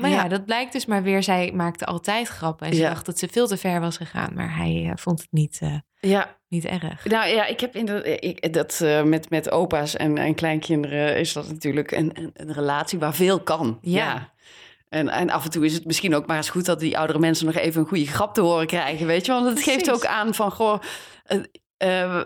[0.00, 0.22] Maar ja.
[0.22, 0.28] Ja.
[0.28, 1.22] dat blijkt dus maar weer.
[1.22, 2.66] Zij maakte altijd grappen.
[2.66, 2.88] En ze Ja.
[2.88, 4.30] dacht dat ze veel te ver was gegaan.
[4.34, 6.36] Maar hij eh, vond het niet, eh, ja.
[6.48, 7.04] niet erg.
[7.04, 11.18] Nou ja, ik heb in de, ik, dat eh, met, met opa's en, en kleinkinderen
[11.18, 13.78] is dat natuurlijk een, een, een relatie waar veel kan.
[13.80, 14.32] Ja.
[14.88, 17.18] En, en af en toe is het misschien ook maar eens goed dat die oudere
[17.18, 19.32] mensen nog even een goede grap te horen krijgen, weet je?
[19.32, 20.80] Want het geeft ook aan van, goh,
[21.24, 21.38] eh,
[21.76, 22.24] eh,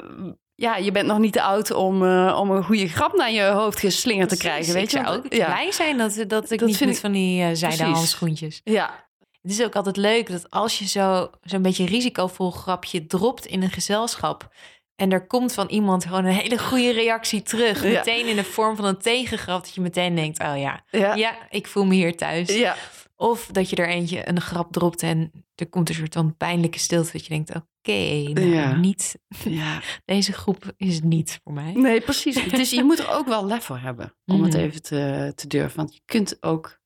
[0.55, 3.43] ja, je bent nog niet te oud om, eh, om een goede grap naar je
[3.43, 5.05] hoofd geslingerd te krijgen, weet ik je?
[5.05, 5.45] zou ook ja.
[5.47, 7.95] blij zijn dat, dat ik Dat niet vind ik- van die eh zijde Precies.
[7.95, 8.61] handschoentjes.
[8.64, 9.07] Ja,
[9.43, 13.62] Het is ook altijd leuk dat als je zo- zo'n beetje risicovol grapje dropt in
[13.62, 14.49] een gezelschap...
[14.97, 17.83] en er komt van iemand gewoon een hele goede reactie terug...
[17.83, 17.88] Ja.
[17.88, 19.64] meteen in de vorm van een tegengrap...
[19.64, 22.49] dat je meteen denkt, oh ja, ja, ja, ik voel me hier thuis.
[22.49, 22.77] ja.
[23.17, 26.79] Of dat je er eentje een grap dropt en er komt een soort van pijnlijke
[26.79, 27.12] stilte...
[27.12, 28.77] dat je denkt, oké, nou, Ja.
[28.77, 29.81] niet, ja.
[30.05, 31.73] deze groep is niet voor mij.
[31.73, 32.44] Nee, precies.
[32.51, 34.62] Dus je moet er ook wel lef voor hebben om het Mhm.
[34.62, 35.77] even te, te durven.
[35.77, 36.81] Want je kunt ook,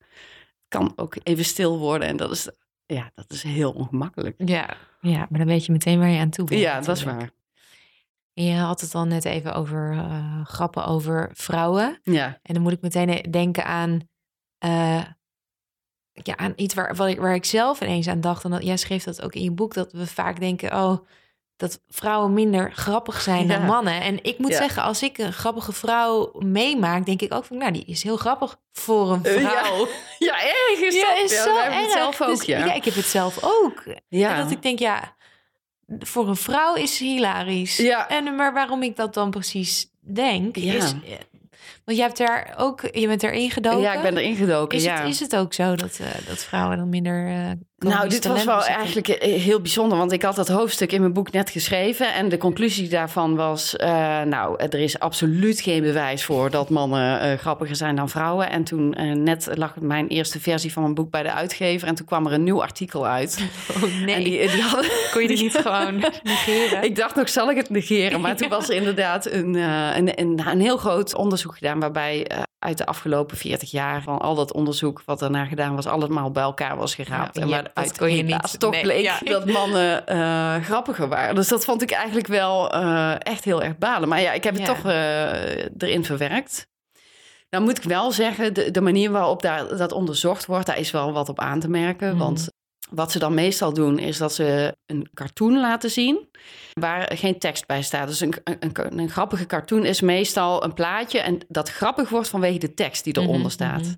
[0.69, 2.51] kan ook even stil worden en dat is,
[2.87, 4.35] ja, dat is heel ongemakkelijk.
[4.45, 6.61] Ja, ja, maar dan weet je meteen waar je aan toe bent.
[6.61, 7.31] Ja, dat is waar.
[8.35, 12.01] En je had het al net even over eh, grappen over vrouwen.
[12.03, 14.01] Ja, En dan moet ik meteen denken aan,
[14.59, 15.03] eh,
[16.23, 18.45] ja, aan iets waar, ik, waar ik zelf ineens aan dacht.
[18.45, 20.99] En dat, jij schreef dat ook in je boek, dat we vaak denken, oh,
[21.57, 24.01] dat vrouwen minder grappig zijn dan mannen.
[24.03, 24.57] En ik moet Ja.
[24.57, 28.17] zeggen, als ik een grappige vrouw meemaak, denk ik ook van, nou, die is heel
[28.17, 29.49] grappig voor een Eh, ja.
[29.65, 29.87] vrouw.
[30.29, 31.25] ja erg is Ja, dat.
[31.25, 31.75] is Ja, zo erg.
[31.81, 32.73] het zelf ook, Dus- ja.
[32.73, 33.83] ik heb het zelf ook.
[34.09, 34.35] Ja.
[34.35, 35.17] En dat ik denk, ja,
[35.99, 37.77] voor een vrouw is hilarisch.
[37.77, 38.09] Ja.
[38.09, 40.73] En, maar waarom ik dat dan precies denk, Ja.
[40.75, 40.95] is...
[41.89, 43.81] Want jij hebt daar ook, je bent erin gedoken.
[43.81, 44.79] Ja, ik ben erin gedoken.
[44.79, 45.01] Is, ja.
[45.01, 47.27] het, is het ook zo dat, eh, dat vrouwen dan minder.
[47.29, 51.01] eh, Nou, dit was wel eigenlijk eh, heel bijzonder, want ik had dat hoofdstuk in
[51.01, 55.83] mijn boek net geschreven en de conclusie daarvan was, eh, nou, er is absoluut geen
[55.83, 58.51] bewijs voor dat mannen eh, grappiger zijn dan vrouwen.
[58.51, 61.95] En toen eh, net lag mijn eerste versie van mijn boek bij de uitgever en
[61.95, 63.39] toen kwam er een nieuw artikel uit.
[63.77, 64.15] Oh, nee.
[64.15, 66.83] En die, die hadden, kon je die niet gewoon negeren?
[66.83, 68.21] ik dacht nog, zal ik het negeren?
[68.21, 71.81] Maar toen was er inderdaad een, eh, een, een, een heel groot onderzoek gedaan...
[71.81, 75.03] waarbij eh, uit de afgelopen 40 jaar van al dat onderzoek...
[75.05, 77.37] wat daarna gedaan was, allemaal bij elkaar was geraapt.
[77.37, 79.19] Ja, en ja, waaruit dat kon je niet- toch nee, bleek ja.
[79.33, 81.35] dat mannen eh, grappiger waren.
[81.35, 84.09] Dus dat vond ik eigenlijk wel eh, echt heel erg balen.
[84.09, 84.75] Maar ja, ik heb het Ja.
[84.75, 86.67] toch eh, erin verwerkt.
[87.51, 90.67] Nou moet ik wel zeggen, de, de manier waarop daar, dat onderzocht wordt...
[90.67, 92.09] daar is wel wat op aan te merken.
[92.09, 92.19] Mhm.
[92.19, 92.49] Want
[92.91, 96.29] wat ze dan meestal doen, is dat ze een cartoon laten zien
[96.73, 98.09] waar geen tekst bij staat.
[98.09, 102.59] Dus een, een, een grappige cartoon is meestal een plaatje en dat grappig wordt vanwege
[102.59, 103.81] de tekst die eronder Mhm, staat.
[103.81, 103.93] mhm.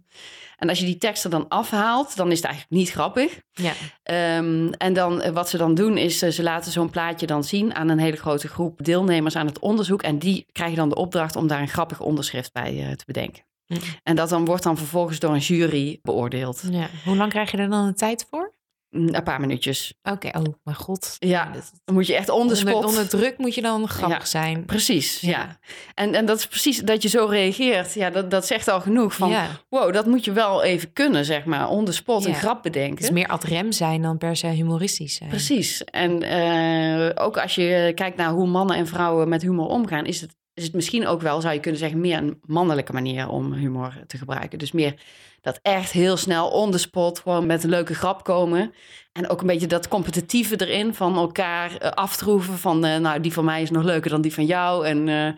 [0.57, 3.41] En als je die tekst er dan afhaalt, dan is het eigenlijk niet grappig.
[3.53, 3.73] Ja.
[4.03, 7.45] Ehm, en dan, eh, wat ze dan doen, is eh, ze laten zo'n plaatje dan
[7.45, 10.03] zien aan een hele grote groep deelnemers aan het onderzoek.
[10.03, 13.43] En die krijgen dan de opdracht om daar een grappig onderschrift bij eh, te bedenken.
[13.67, 13.81] Mhm.
[14.03, 16.63] En dat dan wordt dan vervolgens door een jury beoordeeld.
[16.71, 16.89] ja.
[17.05, 18.53] Hoe lang krijg je er dan de tijd voor?
[18.91, 19.95] Een paar minuutjes.
[20.03, 21.17] Oké, oh mijn god.
[21.19, 22.85] Ja, Dat- dan moet je echt on the spot.
[22.85, 24.25] onder druk moet je dan grappig Ja.
[24.25, 24.65] zijn.
[24.65, 25.29] Precies, ja.
[25.31, 25.59] Ja.
[25.95, 27.95] En, en dat is precies dat je zo reageert.
[27.95, 29.29] Ja, dat, dat zegt al genoeg van...
[29.31, 29.47] ja.
[29.69, 31.69] wow, dat moet je wel even kunnen, zeg maar.
[31.69, 33.05] On the spot een grap Het bedenken.
[33.05, 35.29] is meer ad rem zijn dan per se humoristisch zijn.
[35.31, 35.85] Precies.
[35.85, 40.05] En eh, ook als je kijkt naar hoe mannen en vrouwen met humor omgaan...
[40.05, 42.01] is het, is het misschien ook wel, zou je kunnen zeggen...
[42.01, 44.59] meer een mannelijke manier om humor te gebruiken.
[44.59, 44.95] Dus meer
[45.41, 47.19] dat echt heel snel on the spot...
[47.19, 48.73] gewoon met een leuke grap komen.
[49.13, 50.95] En ook een beetje dat competitieve erin...
[50.95, 52.85] van elkaar eh, aftroeven van...
[52.85, 54.87] eh, nou, die van mij is nog leuker dan die van jou...
[54.87, 55.33] en eh,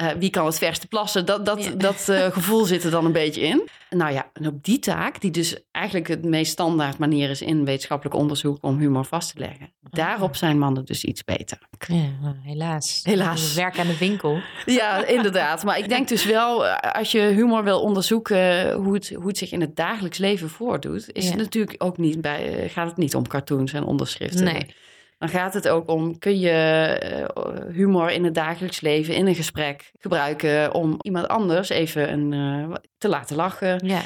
[0.00, 1.26] eh, wie kan het verste plassen?
[1.26, 1.70] Dat, dat, Ja.
[1.70, 3.68] dat eh, gevoel zit er dan een beetje in.
[3.90, 7.64] Nou ja, en op die taak, die dus eigenlijk het meest standaard manier is in
[7.64, 11.58] wetenschappelijk onderzoek om humor vast te leggen, daarop zijn mannen dus iets beter.
[11.88, 13.00] Ja, nou, helaas.
[13.04, 13.54] Helaas.
[13.54, 14.40] Werk aan de winkel.
[14.66, 15.64] Ja, inderdaad.
[15.64, 19.38] Maar ik denk dus wel, eh, als je humor wil onderzoeken hoe het, hoe het
[19.38, 21.30] zich in het dagelijks leven voordoet, is Ja.
[21.30, 24.44] het natuurlijk ook niet bij, gaat het niet om cartoons en onderschriften.
[24.44, 24.74] Nee.
[25.20, 29.34] Dan gaat het ook om, kun je eh, humor in het dagelijks leven, in een
[29.34, 32.32] gesprek gebruiken om iemand anders even een,
[32.70, 33.86] eh, te laten lachen.
[33.86, 34.00] Ja.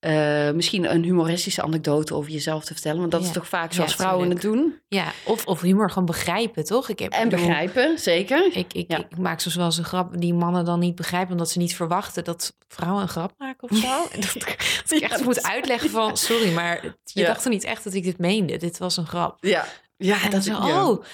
[0.00, 2.98] Eh, misschien een humoristische anekdote over jezelf te vertellen.
[3.00, 3.26] Want dat Ja.
[3.26, 4.74] is toch vaak Ja, zoals vrouwen het doen.
[4.88, 5.12] ja.
[5.24, 6.88] Of, of humor gewoon begrijpen, toch?
[6.88, 8.50] Ik heb, En bedoel, begrijpen, zeker.
[8.56, 8.98] Ik, ik, Ja.
[8.98, 11.32] ik maak soms wel eens een grap die mannen dan niet begrijpen...
[11.32, 13.88] omdat ze niet verwachten dat vrouwen een grap maken of zo.
[14.20, 14.32] Dat,
[14.88, 16.16] dat ik echt moet uitleggen van...
[16.16, 18.56] sorry, maar je dacht er niet echt dat ik dit meende.
[18.56, 19.36] Dit was een grap.
[19.40, 19.64] Ja,
[20.00, 21.04] ja En dat zo, oh.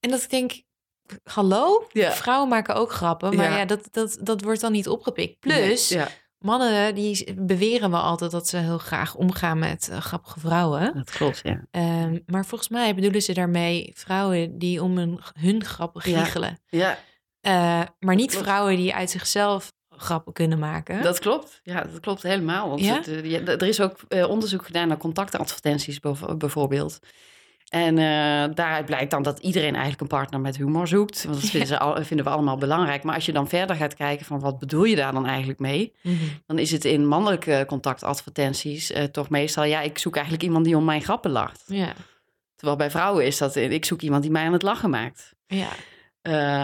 [0.00, 0.62] En dat ik denk,
[1.24, 1.86] hallo?
[1.92, 2.12] Ja.
[2.12, 3.56] Vrouwen maken ook grappen, maar Ja.
[3.56, 5.38] ja, dat, dat, dat wordt dan niet opgepikt.
[5.40, 10.40] Plus, Ja, mannen die beweren wel altijd dat ze heel graag omgaan met eh, grappige
[10.40, 10.94] vrouwen.
[10.94, 11.64] dat klopt, ja.
[11.70, 16.58] Ehm, maar volgens mij bedoelen ze daarmee vrouwen die om hun, hun grappen giechelen.
[16.68, 16.98] Ja,
[17.40, 21.02] Eh, maar niet vrouwen die uit zichzelf grappen kunnen maken.
[21.02, 21.60] dat klopt.
[21.62, 22.68] Ja, dat klopt helemaal.
[22.68, 22.94] Want Ja?
[22.96, 23.96] het, eh, er is ook
[24.28, 26.00] onderzoek gedaan naar contactadvertenties
[26.38, 26.98] bijvoorbeeld.
[27.68, 31.24] En eh, daaruit blijkt dan dat iedereen eigenlijk een partner met humor zoekt.
[31.24, 33.02] Want dat vinden, ze al, vinden we allemaal belangrijk.
[33.02, 35.92] Maar als je dan verder gaat kijken van wat bedoel je daar dan eigenlijk mee?
[36.02, 36.14] Mhm.
[36.46, 39.64] Dan is het in mannelijke contactadvertenties eh, toch meestal...
[39.64, 41.62] ja, ik zoek eigenlijk iemand die om mijn grappen lacht.
[41.66, 41.92] Ja,
[42.56, 43.56] Terwijl bij vrouwen is dat...
[43.56, 45.34] eh, ik zoek iemand die mij aan het lachen maakt.
[45.46, 45.68] ja.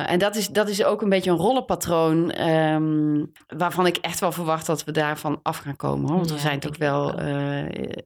[0.07, 2.31] En dat is, dat is ook een beetje een rollenpatroon...
[2.31, 3.25] ehm,
[3.57, 6.09] waarvan ik echt wel verwacht dat we daarvan af gaan komen.
[6.09, 6.17] Hoor.
[6.17, 7.15] Want we zijn toch wel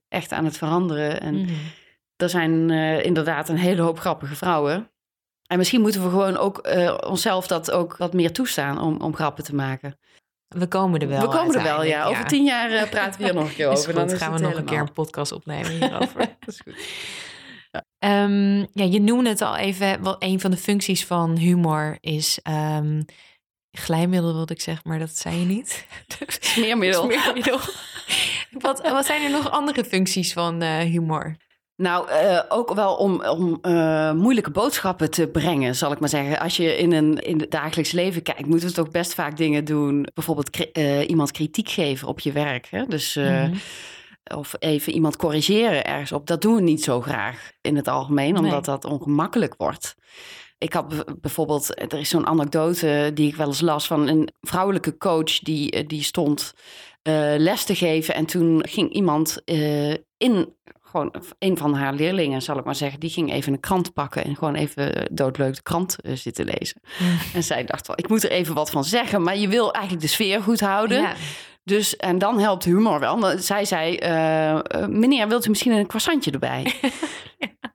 [0.09, 1.21] echt aan het veranderen.
[1.21, 1.53] En Mhm.
[2.23, 4.91] Er zijn eh, inderdaad een hele hoop grappige vrouwen.
[5.47, 9.15] En misschien moeten we gewoon ook eh, onszelf dat ook wat meer toestaan om, om
[9.15, 9.99] grappen te maken.
[10.49, 12.05] We komen er wel we komen er wel, ja.
[12.05, 13.85] Over tien jaar eh, praten we hier nog een keer over.
[13.85, 16.19] goed, Dan gaan we nog een keer een podcast opnemen hierover.
[16.41, 16.77] Dat is goed.
[17.99, 20.03] Ehm, ja, je noemde het al even.
[20.03, 23.03] Wel, een van de functies van humor is ehm,
[23.73, 25.87] glijmiddel, wilde ik zeggen, maar dat zei je niet.
[26.27, 27.03] Smeermiddel.
[27.03, 27.59] Smeermiddel.
[28.67, 31.37] wat, wat zijn er nog andere functies van eh, humor?
[31.81, 36.39] Nou, eh, ook wel om, om eh, moeilijke boodschappen te brengen, zal ik maar zeggen.
[36.39, 39.65] Als je in, een, in het dagelijks leven kijkt, moeten we toch best vaak dingen
[39.65, 40.07] doen.
[40.15, 42.67] Bijvoorbeeld eh, iemand kritiek geven op je werk.
[42.71, 42.87] Hè?
[42.87, 43.55] Dus, Mhm.
[44.35, 46.27] Of even iemand corrigeren ergens op.
[46.27, 48.77] Dat doen we niet zo graag in het algemeen, omdat Nee.
[48.77, 49.95] dat ongemakkelijk wordt.
[50.59, 54.97] Ik had bijvoorbeeld, er is zo'n anekdote die ik wel eens las van een vrouwelijke
[54.97, 56.53] coach die, die stond
[57.37, 58.15] les te geven.
[58.15, 60.55] En toen ging iemand eh, in
[60.91, 64.25] gewoon een van haar leerlingen, zal ik maar zeggen, die ging even een krant pakken
[64.25, 66.81] en gewoon even doodleuk de krant uh, zitten lezen.
[66.99, 67.19] Mm.
[67.35, 70.05] En zij dacht wel, ik moet er even wat van zeggen, maar je wil eigenlijk
[70.05, 71.01] de sfeer goed houden.
[71.01, 71.13] Ja.
[71.65, 73.39] Dus, en dan helpt humor wel.
[73.39, 76.73] Zij zei, eh, eh, meneer, wilt u misschien een croissantje erbij?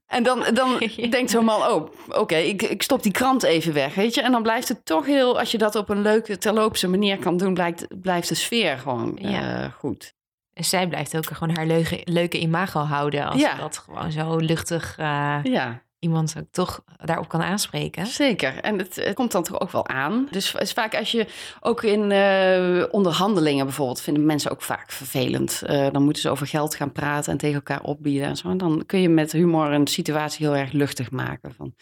[0.05, 1.07] En dan, dan Ja.
[1.07, 4.21] denkt zo'n man, oh, oké, ik, ik stop die krant even weg, weet je.
[4.21, 7.37] En dan blijft het toch heel, als je dat op een leuke, terloopse manier kan
[7.37, 9.69] doen, blijft, blijft de sfeer gewoon eh, Ja.
[9.69, 10.13] goed.
[10.53, 13.25] En zij blijft ook gewoon haar leuke, leuke imago houden.
[13.29, 13.55] Als Ja.
[13.55, 18.05] dat gewoon zo luchtig eh, Ja, iemand ook toch daarop kan aanspreken.
[18.07, 18.57] zeker.
[18.59, 20.27] En het, het komt dan toch ook wel aan.
[20.31, 21.27] Dus het is vaak als je
[21.59, 25.61] ook in eh, onderhandelingen bijvoorbeeld, vinden mensen ook vaak vervelend.
[25.65, 28.49] Eh, dan moeten ze over geld gaan praten en tegen elkaar opbieden en zo.
[28.49, 31.53] En dan kun je met humor een situatie heel erg luchtig maken.
[31.57, 31.73] Van,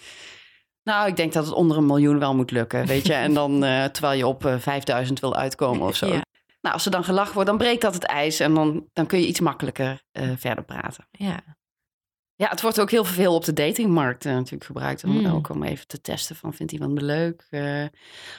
[0.84, 3.14] nou, ik denk dat het onder een miljoen wel moet lukken, weet je.
[3.14, 3.60] En dan,
[3.92, 6.08] terwijl je op eh, 5000 wil uitkomen of zo.
[6.08, 6.22] Ja.
[6.62, 8.40] Nou, als er dan gelachen wordt, dan breekt dat het ijs.
[8.40, 11.08] En dan, dan kun je iets makkelijker eh, verder praten.
[11.12, 11.40] Ja.
[12.42, 15.04] Ja, het wordt ook heel veel op de datingmarkt eh, natuurlijk gebruikt.
[15.04, 15.26] Om, Mm.
[15.26, 17.48] Ook om even te testen van, vindt iemand me leuk?
[17.50, 17.86] Eh,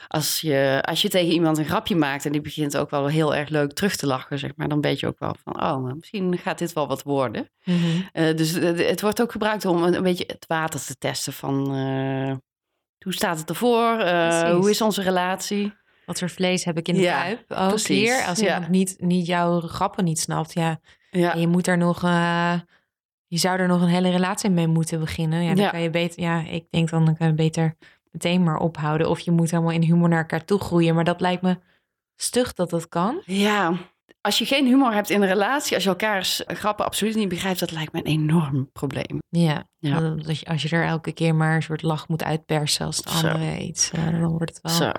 [0.07, 3.35] als, je, als je tegen iemand een grapje maakt en die begint ook wel heel
[3.35, 4.67] erg leuk terug te lachen, zeg maar.
[4.67, 7.49] Dan weet je ook wel van, oh, maar misschien gaat dit wel wat worden.
[7.63, 7.77] Mhm.
[8.11, 11.65] Eh, dus het wordt ook gebruikt om een, een beetje het water te testen van...
[13.03, 14.07] hoe staat het ervoor?
[14.51, 15.73] Hoe is onze relatie?
[16.05, 17.51] Wat voor vlees heb ik in de Ja, kuip?
[17.51, 17.87] Ook precies.
[17.87, 20.53] hier, als iemand niet, niet jouw grappen niet snapt.
[20.53, 20.79] Ja,
[21.11, 22.03] Ja, en je moet er nog...
[22.03, 22.53] eh,
[23.27, 25.43] je zou er nog een hele relatie mee moeten beginnen.
[25.43, 26.21] Ja, dan kan je beter...
[26.21, 27.75] Ja, ik denk dan, dan kan je beter
[28.11, 29.09] meteen maar ophouden.
[29.09, 30.95] Of je moet helemaal in humor naar elkaar toe groeien.
[30.95, 31.57] Maar dat lijkt me
[32.15, 33.21] stug dat dat kan.
[33.25, 33.73] Ja,
[34.21, 37.59] als je geen humor hebt in een relatie, als je elkaars grappen absoluut niet begrijpt,
[37.59, 39.19] dat lijkt me een enorm probleem.
[39.29, 39.99] Ja, Ja.
[39.99, 43.09] Dat je, als je er elke keer maar een soort lach moet uitpersen als de
[43.09, 43.15] Zo.
[43.27, 44.71] andere iets, eh, dan wordt het wel...
[44.73, 44.91] Zo.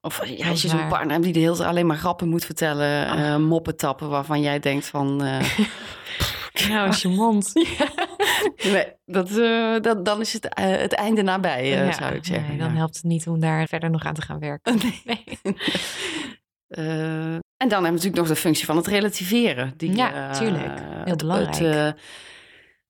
[0.00, 2.28] Of ja, Heel als je zo'n partner hebt die de hele tijd alleen maar grappen
[2.28, 5.58] moet vertellen, eh, moppen tappen, waarvan jij denkt van, eh,
[6.68, 7.52] Nou, is je mond.
[8.72, 12.24] nee, dat, eh, dat, dan is het, eh, het einde nabij, eh, Ja, zou ik
[12.24, 12.48] zeggen.
[12.48, 12.76] nee, dan ja.
[12.76, 14.78] helpt het niet om daar verder nog aan te gaan werken.
[15.04, 15.24] Nee.
[16.68, 19.72] Eh, en dan hebben we natuurlijk nog de functie van het relativeren.
[19.76, 20.78] Die, Ja, eh, tuurlijk.
[21.04, 21.58] Heel belangrijk.
[21.58, 22.02] het, eh,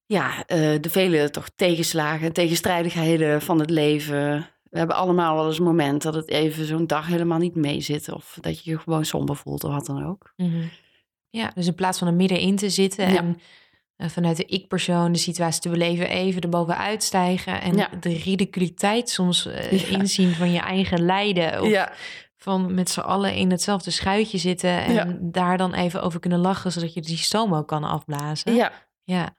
[0.06, 4.46] ja, eh, de vele toch tegenslagen en tegenstrijdigheden van het leven.
[4.70, 8.12] We hebben allemaal wel eens een moment dat het even zo'n dag helemaal niet meezit.
[8.12, 10.32] Of dat je je gewoon somber voelt of wat dan ook.
[10.36, 10.62] Mhm.
[11.30, 13.18] Ja, dus in plaats van er middenin te zitten Ja.
[13.18, 13.40] en
[13.96, 17.88] eh, vanuit de ik-persoon de situatie te beleven, even erbovenuit stijgen en Ja.
[18.00, 19.98] de ridiculiteit soms eh, Ja.
[19.98, 21.62] inzien van je eigen lijden.
[21.62, 21.92] Of Ja,
[22.36, 25.16] van met z'n allen in hetzelfde schuitje zitten en Ja.
[25.20, 28.54] daar dan even over kunnen lachen, zodat je die stoom ook kan afblazen.
[28.54, 28.72] ja.
[29.04, 29.36] ja.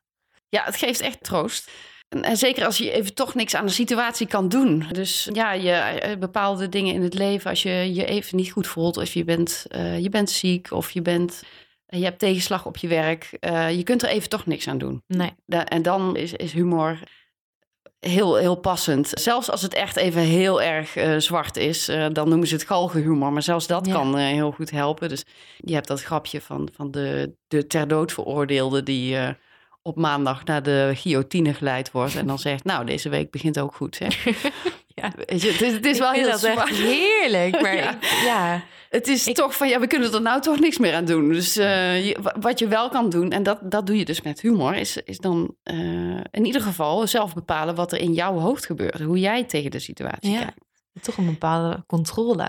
[0.49, 1.71] Ja, het geeft echt troost.
[2.09, 4.85] En, zeker als je even toch niks aan de situatie kan doen.
[4.91, 8.67] Dus ja, je, eh, bepaalde dingen in het leven, als je je even niet goed
[8.67, 11.43] voelt, of je bent, eh, je bent ziek, of je, bent,
[11.85, 15.03] je hebt tegenslag op je werk, eh, je kunt er even toch niks aan doen.
[15.07, 15.31] Nee.
[15.45, 16.99] Da- en dan is, is humor
[17.99, 19.09] heel, heel passend.
[19.13, 22.63] Zelfs als het echt even heel erg eh, zwart is, eh, dan noemen ze het
[22.63, 23.33] galgenhumor.
[23.33, 23.93] Maar zelfs dat Ja.
[23.93, 25.09] kan eh, heel goed helpen.
[25.09, 25.23] Dus
[25.57, 29.29] je hebt dat grapje van, van de, de ter dood veroordeelde die eh,
[29.89, 32.15] op maandag naar de guillotine geleid wordt.
[32.15, 33.99] En dan zegt, nou, deze week begint ook goed.
[33.99, 34.07] Hè?
[34.95, 35.11] Ja.
[35.25, 36.67] Het is, het is wel heel zwaar.
[36.67, 37.61] heerlijk.
[37.61, 37.91] Maar Ja.
[37.91, 38.63] ik- ja.
[38.89, 41.29] Het is Ik- toch van, ja, we kunnen er nou toch niks meer aan doen.
[41.29, 44.21] Dus eh, je- wa- wat je wel kan doen, en dat, dat doe je dus
[44.21, 45.77] met humor, is, is dan eh,
[46.31, 48.99] in ieder geval zelf bepalen wat er in jouw hoofd gebeurt.
[49.01, 50.37] Hoe jij tegen de situatie Ja.
[50.39, 50.57] kijkt.
[51.01, 52.45] toch een bepaalde controle.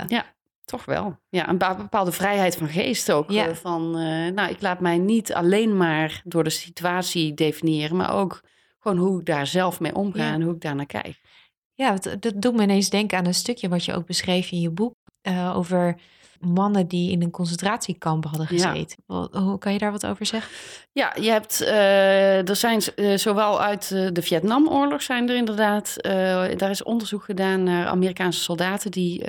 [0.70, 1.18] Toch wel.
[1.28, 3.30] Ja, een bepaalde vrijheid van geest ook.
[3.30, 3.46] Ja.
[3.48, 8.14] eh, van, eh, nou, ik laat mij niet alleen maar door de situatie definiëren, maar
[8.14, 8.40] ook
[8.78, 10.32] gewoon hoe ik daar zelf mee omga Ja.
[10.32, 11.20] en hoe ik daar naar kijk.
[11.74, 14.60] Ja, dat, dat doet me ineens denken aan een stukje wat je ook beschreef in
[14.60, 14.94] je boek.
[15.20, 15.96] eh, over
[16.40, 18.96] mannen die in een concentratiekamp hadden gezeten.
[19.32, 20.52] Hoe kan je daar wat over zeggen?
[20.92, 25.96] Ja, je hebt, eh, er zijn eh, zowel uit eh, de Vietnamoorlog zijn er inderdaad,
[25.96, 26.12] eh,
[26.56, 29.24] daar is onderzoek gedaan naar Amerikaanse soldaten die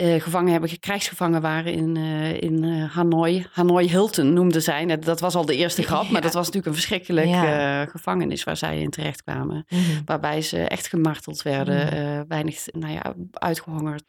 [0.00, 3.46] eh, gevangen hebben, krijgsgevangen waren in, eh, in eh, Hanoi.
[3.52, 4.98] Hanoi Hilton noemden zij.
[5.00, 7.84] Dat- was al de eerste grap, maar dat was natuurlijk een verschrikkelijk Ja.
[7.86, 9.64] gevangenis waar zij in terecht kwamen.
[9.68, 9.80] Mhm.
[10.04, 11.92] Waarbij ze echt gemarteld werden, Mm.
[11.92, 14.04] eh, weinig, nou ja, uitgehongerd,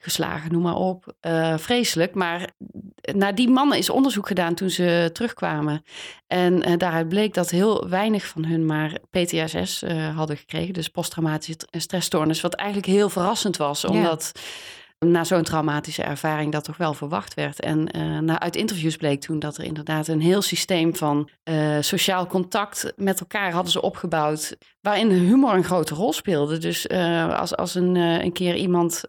[0.00, 1.14] geslagen, noem maar op.
[1.56, 2.14] Vreselijk.
[2.14, 2.50] Maar
[3.12, 5.82] naar die mannen is onderzoek gedaan toen ze terugkwamen.
[6.26, 9.82] En daaruit bleek dat heel weinig van hun maar PTSS
[10.14, 10.74] hadden gekregen.
[10.74, 12.40] Dus posttraumatische stressstoornis.
[12.40, 14.32] Wat eigenlijk heel verrassend was, omdat
[15.06, 17.60] na zo'n traumatische ervaring dat toch wel verwacht werd.
[17.60, 17.88] En
[18.24, 22.92] na, uit interviews bleek toen dat er inderdaad een heel systeem van eh, sociaal contact
[22.96, 24.56] met elkaar hadden ze opgebouwd.
[24.80, 26.58] Waarin humor een grote rol speelde.
[26.58, 29.04] Dus eh, als, als een, een keer iemand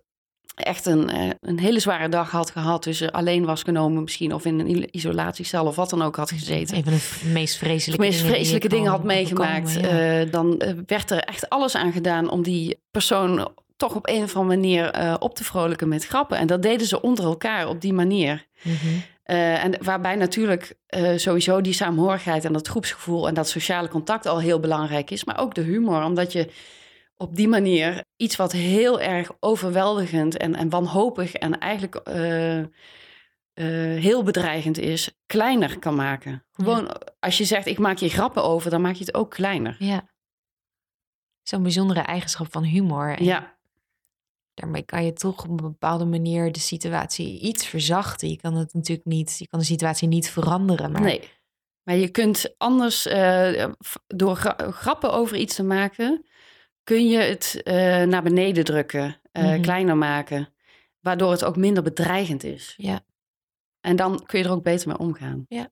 [0.56, 4.60] echt een, een hele zware dag had gehad, dus alleen was genomen misschien, of in
[4.60, 6.78] een isolatiecel of wat dan ook had gezeten.
[6.78, 10.26] Een van de meest vreselijke, meest dingen, vreselijke dingen had meegemaakt, ja.
[10.26, 14.58] dan werd er echt alles aan gedaan om die persoon toch op een of andere
[14.58, 16.38] manier eh, op te vrolijken met grappen.
[16.38, 18.48] En dat deden ze onder elkaar op die manier.
[18.62, 18.76] Mhm.
[19.24, 24.26] Eh, en waarbij natuurlijk eh, sowieso die saamhorigheid en dat groepsgevoel en dat sociale contact
[24.26, 26.52] al heel belangrijk is, maar ook de humor, omdat je
[27.18, 32.02] op die manier iets wat heel erg overweldigend en, en wanhopig en eigenlijk
[34.00, 36.46] heel bedreigend is, kleiner kan maken.
[36.52, 39.76] Gewoon als je zegt, ik maak je grappen over, dan maak je het ook kleiner.
[39.80, 40.10] Ja.
[41.44, 43.16] Zo'n bijzondere eigenschap van humor.
[43.18, 43.59] En Ja,
[44.60, 48.30] daarmee kan je toch op een bepaalde manier de situatie iets verzachten.
[48.30, 50.92] Je kan het natuurlijk niet, je kan de situatie niet veranderen.
[50.92, 51.22] Maar nee.
[51.84, 53.66] Maar je kunt anders, eh,
[54.08, 56.26] door gra- grappen over iets te maken,
[56.84, 59.62] kun je het eh, naar beneden drukken, eh, Mhm.
[59.62, 60.54] kleiner maken,
[61.00, 62.74] waardoor het ook minder bedreigend is.
[62.78, 63.00] Ja.
[63.82, 65.46] En dan kun je er ook beter mee omgaan.
[65.48, 65.72] Ja.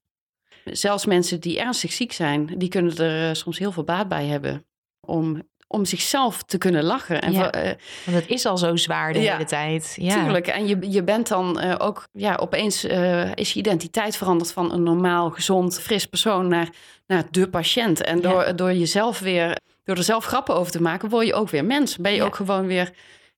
[0.64, 4.66] Zelfs mensen die ernstig ziek zijn, die kunnen er soms heel veel baat bij hebben
[5.00, 7.22] om, om zichzelf te kunnen lachen.
[7.22, 7.52] En Ja.
[7.52, 7.72] eh,
[8.06, 9.96] Want het is al zo zwaar de Ja, hele tijd.
[10.00, 10.24] Ja.
[10.24, 10.48] Tuurlijk.
[10.48, 14.72] En je, je bent dan eh, ook, ja, opeens eh, is je identiteit veranderd van
[14.74, 16.70] een normaal, gezond, fris persoon naar,
[17.08, 18.02] naar de patiënt.
[18.02, 18.54] En door, Ja.
[18.54, 21.98] door jezelf weer, door er zelf grappen over te maken, word je ook weer mens.
[21.98, 22.92] Ben je ook gewoon weer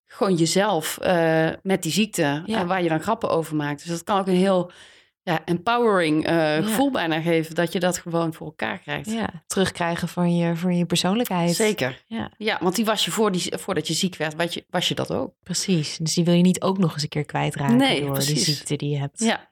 [0.05, 0.97] gewoon jezelf
[1.63, 3.79] met die ziekte waar je dan grappen over maakt.
[3.81, 4.71] Dus dat kan ook een heel
[5.29, 9.11] ja, empowering eh, gevoel bijna geven dat je dat gewoon voor elkaar krijgt.
[9.11, 11.55] Ja, terugkrijgen van je, van je persoonlijkheid.
[11.55, 12.03] Zeker.
[12.05, 14.87] Ja, Ja, want die was je, voor die voordat je ziek werd, was je, was
[14.87, 15.33] je dat ook.
[15.43, 15.97] precies.
[15.97, 18.43] Dus die wil je niet ook nog eens een keer kwijtraken Nee, door die precies.
[18.45, 19.19] ziekte die je hebt.
[19.19, 19.47] Ja.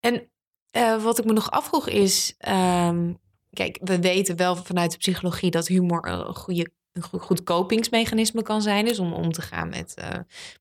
[0.00, 0.30] En
[0.70, 2.34] eh, wat ik me nog afvroeg is...
[2.38, 3.12] ehm,
[3.52, 8.42] kijk, we weten wel vanuit de psychologie dat humor een, goede, een goed, goed kopingsmechanisme
[8.42, 8.84] kan zijn.
[8.84, 10.08] Dus om om te gaan met, eh,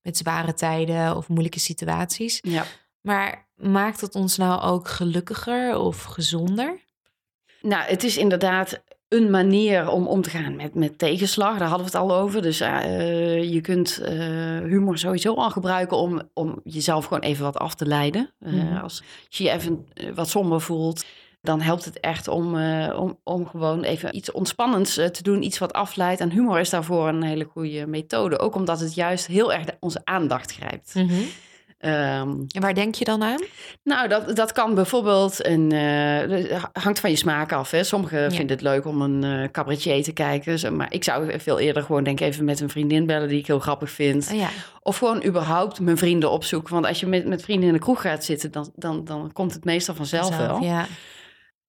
[0.02, 2.40] met zware tijden of moeilijke situaties.
[2.42, 2.66] Ja.
[3.02, 6.80] Maar maakt het ons nou ook gelukkiger of gezonder?
[7.62, 11.58] Nou, het is inderdaad een manier om om te gaan met, met tegenslag.
[11.58, 12.41] Daar hadden we het al over.
[12.41, 14.15] Dus eh, je kunt eh,
[14.58, 18.30] humor sowieso al gebruiken om, om jezelf gewoon even wat af te leiden.
[18.39, 18.78] Eh, Mhm.
[18.78, 21.06] Als je je even eh, wat somber voelt,
[21.41, 25.43] dan helpt het echt om, eh, om, om gewoon even iets ontspannends eh, te doen.
[25.43, 26.21] Iets wat afleidt.
[26.21, 28.39] En humor is daarvoor een hele goede methode.
[28.39, 30.93] Ook omdat het juist heel erg onze aandacht grijpt.
[31.84, 33.39] Ehm, En waar denk je dan aan?
[33.84, 35.72] nou, dat, dat kan bijvoorbeeld een.
[35.72, 37.72] eh, het hangt van je smaak af.
[37.72, 37.84] Hè.
[37.84, 40.76] Sommigen vinden het leuk om een eh cabaretier te kijken.
[40.76, 43.60] Maar ik zou veel eerder gewoon, denk even met een vriendin bellen die ik heel
[43.60, 44.30] grappig vind.
[44.32, 44.50] Oh ja,
[44.82, 46.74] Of gewoon überhaupt mijn vrienden opzoeken.
[46.74, 49.54] Want als je met, met vrienden in de kroeg gaat zitten, dan, dan, dan komt
[49.54, 50.62] het meestal vanzelf wel.
[50.62, 50.86] Ja.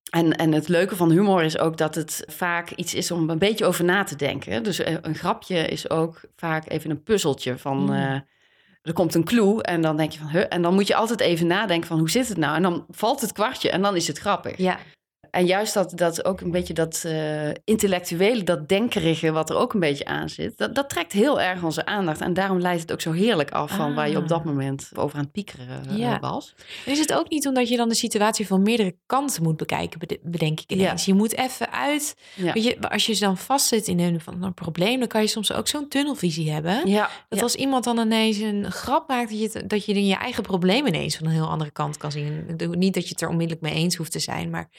[0.09, 3.37] En, en het leuke van humor is ook dat het vaak iets is om een
[3.37, 4.63] beetje over na te denken.
[4.63, 7.77] Dus eh, een grapje is ook vaak even een puzzeltje van...
[7.77, 8.23] Mm.
[8.85, 10.29] Er komt een clue en dan denk je van...
[10.29, 12.55] Huh, en dan moet je altijd even nadenken van hoe zit het nou?
[12.55, 14.57] En dan valt het kwartje en dan is het grappig.
[14.57, 14.77] ja.
[15.35, 19.31] En juist dat, dat ook een beetje dat eh, intellectuele, dat denkerige...
[19.31, 20.57] wat er ook een beetje aan zit...
[20.57, 22.21] Dat, dat trekt heel erg onze aandacht.
[22.21, 24.45] En daarom leidt het ook zo heerlijk af van waar je op dat Ah.
[24.45, 26.19] moment over aan het piekeren eh, Ja.
[26.19, 26.55] was.
[26.85, 30.19] Is het ook niet omdat je dan de situatie van meerdere kanten moet bekijken, bede-
[30.23, 31.05] bedenk ik ineens.
[31.05, 32.15] Je moet even uit.
[32.35, 32.53] Ja.
[32.53, 35.53] Weet je, als je dan vastzit in een, van een probleem, dan kan je soms
[35.53, 36.87] ook zo'n tunnelvisie hebben.
[36.87, 37.43] Ja, Dat ja.
[37.43, 40.87] als iemand dan ineens een grap maakt, dat je, dat je in je eigen probleem
[40.87, 42.45] ineens van een heel andere kant kan zien.
[42.71, 44.69] Niet dat je het er onmiddellijk mee eens hoeft te zijn, maar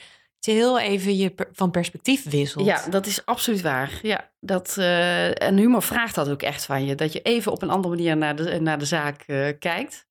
[0.45, 2.65] heel even je per- van perspectief wisselt.
[2.65, 3.99] Ja, dat is absoluut waar.
[4.01, 6.95] Ja, dat, eh, en humor vraagt dat ook echt van je.
[6.95, 10.05] Dat je even op een andere manier naar de, naar de zaak eh, kijkt.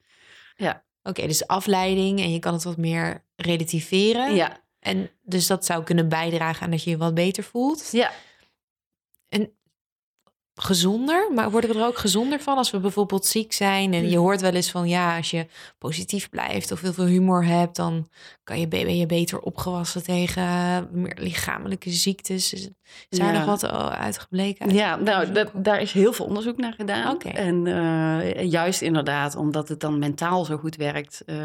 [1.02, 4.34] Oké, dus afleiding en je kan het wat meer relativeren.
[4.34, 7.88] Ja, En dus dat zou kunnen bijdragen aan dat je je wat beter voelt.
[7.92, 8.10] ja.
[10.56, 11.30] Gezonder?
[11.34, 13.92] Maar worden we er ook gezonder van als we bijvoorbeeld ziek zijn?
[13.94, 15.46] En je hoort wel eens van ja, als je
[15.78, 18.08] positief blijft of heel veel humor hebt, dan
[18.44, 20.44] kan je, ben je beter opgewassen tegen
[20.90, 22.52] meer lichamelijke ziektes.
[22.52, 22.68] Is,
[23.08, 23.38] is daar Ja.
[23.38, 24.66] nog wat oh, uitgebleken?
[24.66, 27.18] uit ja nou, dat, daar is heel veel onderzoek naar gedaan.
[27.20, 31.22] En eh, juist inderdaad, omdat het dan mentaal zo goed werkt...
[31.26, 31.36] eh,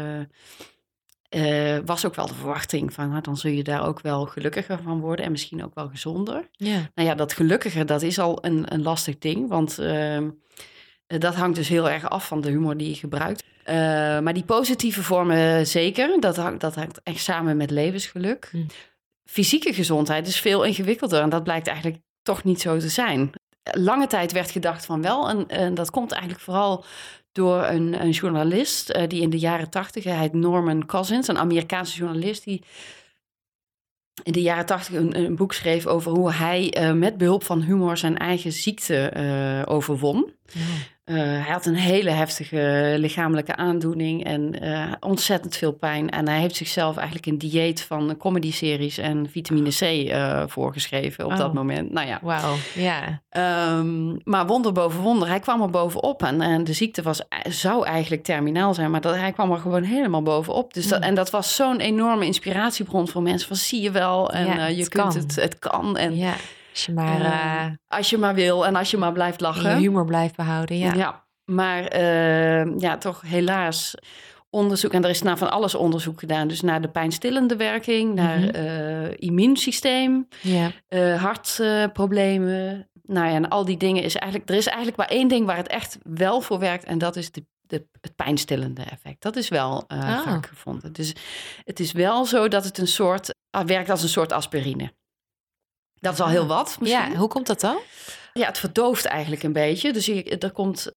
[1.32, 4.78] eh, was ook wel de verwachting van, nou, dan zul je daar ook wel gelukkiger
[4.82, 6.48] van worden en misschien ook wel gezonder.
[6.52, 6.90] Ja.
[6.94, 9.48] Nou ja, dat gelukkige, dat is al een, een lastig ding.
[9.48, 10.30] Want ehm,
[11.06, 13.44] eh, dat hangt dus heel erg af van de humor die je gebruikt.
[13.64, 13.74] Eh,
[14.20, 16.20] maar die positieve vormen zeker.
[16.20, 18.48] Dat hangt, dat hangt echt samen met levensgeluk.
[18.50, 18.58] Hm.
[19.24, 21.22] Fysieke gezondheid is veel ingewikkelder.
[21.22, 23.30] En dat blijkt eigenlijk toch niet zo te zijn.
[23.62, 25.28] Lange tijd werd gedacht van wel.
[25.28, 26.84] En, en dat komt eigenlijk vooral
[27.32, 28.90] door een, een journalist...
[28.90, 31.28] eh, die in de jaren tachtig, hij heet Norman Cousins...
[31.28, 32.44] een Amerikaanse journalist...
[32.44, 32.62] die
[34.22, 37.62] in de jaren tachtig een, een boek schreef over hoe hij eh, met behulp van
[37.62, 40.32] humor zijn eigen ziekte eh, overwon.
[41.04, 46.10] Eh, hij had een hele heftige lichamelijke aandoening en eh, ontzettend veel pijn.
[46.10, 49.80] En hij heeft zichzelf eigenlijk een dieet van comedy-series en vitamine C
[50.10, 51.38] uh, voorgeschreven op Oh.
[51.38, 51.92] dat moment.
[51.92, 53.20] Nou ja, Wauw, ja.
[53.28, 56.22] Ehm, maar wonder boven wonder, hij kwam er bovenop.
[56.22, 59.82] En, en de ziekte was, zou eigenlijk terminaal zijn, maar dat, hij kwam er gewoon
[59.82, 60.74] helemaal bovenop.
[60.74, 61.08] Dus dat, Mm.
[61.08, 63.48] En dat was zo'n enorme inspiratiebron voor mensen.
[63.48, 65.22] Van zie je wel, en Ja, eh, je kunt kan.
[65.22, 65.96] het, het kan.
[65.96, 66.32] En ja.
[66.72, 69.76] Als je maar eh, als je maar wil en als je maar blijft je lachen.
[69.76, 70.76] humor blijft behouden.
[70.76, 71.24] Ja.
[71.44, 73.94] maar eh, ja, toch helaas
[74.50, 74.92] onderzoek.
[74.92, 76.48] En er is naar van alles onderzoek gedaan.
[76.48, 80.70] Dus naar de pijnstillende werking, naar eh, immuunsysteem Ja.
[81.16, 82.88] hartproblemen.
[83.02, 84.50] nou ja, en al die dingen is eigenlijk...
[84.50, 86.84] Er is eigenlijk maar één ding waar het echt wel voor werkt.
[86.84, 89.22] En dat is de, de, het pijnstillende effect.
[89.22, 90.20] Dat is wel Ah.
[90.20, 90.92] vaak gevonden.
[90.92, 91.14] Dus
[91.64, 93.34] het is wel zo dat het een soort...
[93.50, 94.92] ah, werkt als een soort aspirine.
[96.02, 97.10] Dat is al heel wat misschien.
[97.10, 97.78] ja, hoe komt dat dan?
[98.32, 99.92] Ja, het verdooft eigenlijk een beetje.
[99.92, 100.92] Dus je, er komt...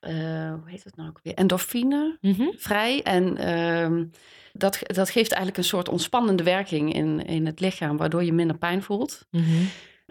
[0.00, 0.12] eh,
[0.50, 1.34] hoe heet het nou ook weer?
[1.34, 2.46] Endorfine Mhm.
[2.56, 3.02] vrij.
[3.02, 4.04] En ehm,
[4.52, 7.96] dat, dat geeft eigenlijk een soort ontspannende werking in, in het lichaam...
[7.96, 9.26] waardoor je minder pijn voelt.
[9.30, 9.62] Mhm.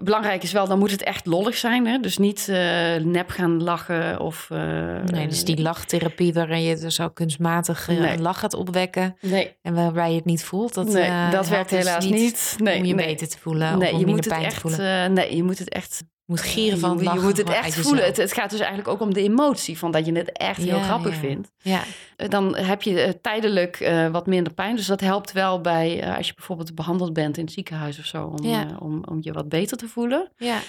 [0.04, 1.88] Belangrijk is wel, dan moet het echt lollig zijn.
[1.88, 2.00] Hè?
[2.00, 4.48] Dus niet eh, nep gaan lachen of...
[4.52, 4.60] eh,
[5.06, 8.14] Nee, dus die lachtherapie waarin je dus zo kunstmatig eh, Nee.
[8.14, 9.18] een lach gaat opwekken.
[9.22, 10.74] Nee, En waarbij je het niet voelt.
[10.74, 12.56] Dat, nee dat werkt dus helaas niet.
[12.58, 14.62] Nee, om je beter te voelen Nee, of om je moet het pijn te echt,
[14.62, 15.14] voelen.
[15.14, 16.04] nee, je moet het echt...
[16.28, 17.20] Moet gieren van lachen.
[17.20, 18.06] je moet het echt voelen.
[18.06, 20.84] Het, gaat dus eigenlijk ook om de emotie van dat je het echt heel Ja,
[20.84, 21.20] grappig ja.
[21.20, 21.52] vindt.
[21.58, 21.84] Ja,
[22.16, 24.76] Eh, Dan heb je eh, tijdelijk eh, wat minder pijn.
[24.76, 28.26] Dus dat helpt wel bij als je bijvoorbeeld behandeld bent in het ziekenhuis of zo.
[28.42, 30.32] Om, om, om je wat beter te voelen.
[30.38, 30.60] ja.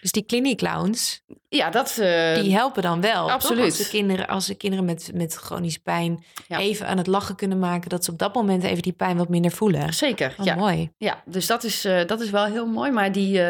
[0.00, 1.94] Dus die kliniekclowns, Ja, dat...
[2.42, 3.22] die helpen dan wel.
[3.22, 3.32] toch?
[3.32, 3.64] absoluut.
[3.64, 7.58] Als de kinderen, als de kinderen met, met chronische pijn even aan het lachen kunnen
[7.58, 7.88] maken.
[7.88, 9.94] Dat ze op dat moment even die pijn wat minder voelen.
[9.94, 10.54] Zeker, Oh, ja.
[10.54, 10.90] mooi.
[10.98, 12.90] Ja, dus dat is, dat is wel heel mooi.
[12.90, 13.40] Maar die,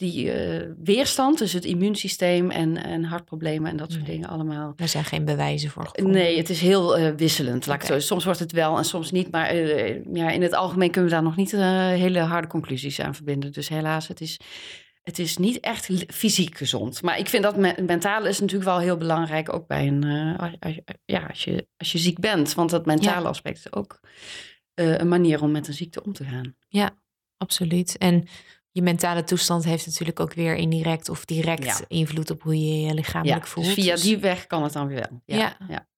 [0.00, 4.14] die eh, weerstand, dus het immuunsysteem en, en hartproblemen en dat soort Nee.
[4.16, 4.72] dingen allemaal.
[4.76, 5.90] Er zijn geen bewijzen voor.
[6.02, 7.66] Nee, het is heel eh, wisselend.
[7.66, 7.92] Laat ik Oké.
[7.92, 8.08] het zo.
[8.08, 9.30] Soms wordt het wel en soms niet.
[9.30, 13.14] Maar eh, ja, in het algemeen kunnen we daar nog niet hele harde conclusies aan
[13.14, 13.52] verbinden.
[13.52, 14.40] Dus helaas, het is,
[15.02, 17.02] het is niet echt fysiek gezond.
[17.02, 19.52] Maar ik vind dat me- mentale is natuurlijk wel heel belangrijk.
[19.54, 20.04] Ook bij een,
[20.36, 22.54] als, ja, als, je, als je ziek bent.
[22.54, 24.00] Want dat mentale aspect is ook
[24.74, 26.54] een manier om met een ziekte om te gaan.
[27.36, 27.98] Absoluut.
[27.98, 28.24] En
[28.72, 31.78] je mentale toestand heeft natuurlijk ook weer indirect of direct Ja.
[31.88, 33.66] invloed op hoe je je lichamelijk voelt.
[33.66, 35.20] Dus via Dus- die weg kan het dan weer wel.
[35.24, 35.56] Ja, Ja.
[35.68, 35.88] ja.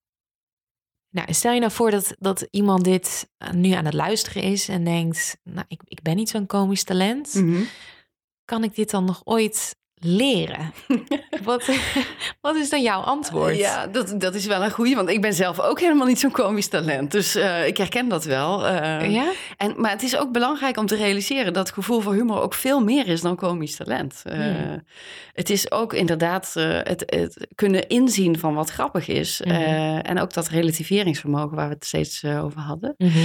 [1.11, 4.68] Nou, stel je nou voor dat, dat iemand dit eh, nu aan het luisteren is
[4.68, 7.35] en denkt, nou, ik, ik ben niet zo'n komisch talent.
[7.35, 7.62] Mhm.
[8.45, 10.73] Kan ik dit dan nog ooit leren?
[11.45, 11.68] wat,
[12.41, 13.57] wat is dan jouw antwoord?
[13.57, 16.30] Ja, dat, dat is wel een goeie, want ik ben zelf ook helemaal niet zo'n
[16.30, 17.11] komisch talent.
[17.11, 18.66] Dus eh, ik herken dat wel.
[18.66, 19.12] eh.
[19.12, 19.30] Ja?
[19.57, 22.55] en, maar het is ook belangrijk om te realiseren dat het gevoel voor humor ook
[22.55, 24.22] veel meer is dan komisch talent.
[24.24, 24.85] Eh, Hmm.
[25.33, 29.41] Het is ook inderdaad het, het kunnen inzien van wat grappig is.
[29.41, 32.95] Eh, en ook dat relativeringsvermogen waar we het steeds over hadden.
[32.99, 33.18] Mhm.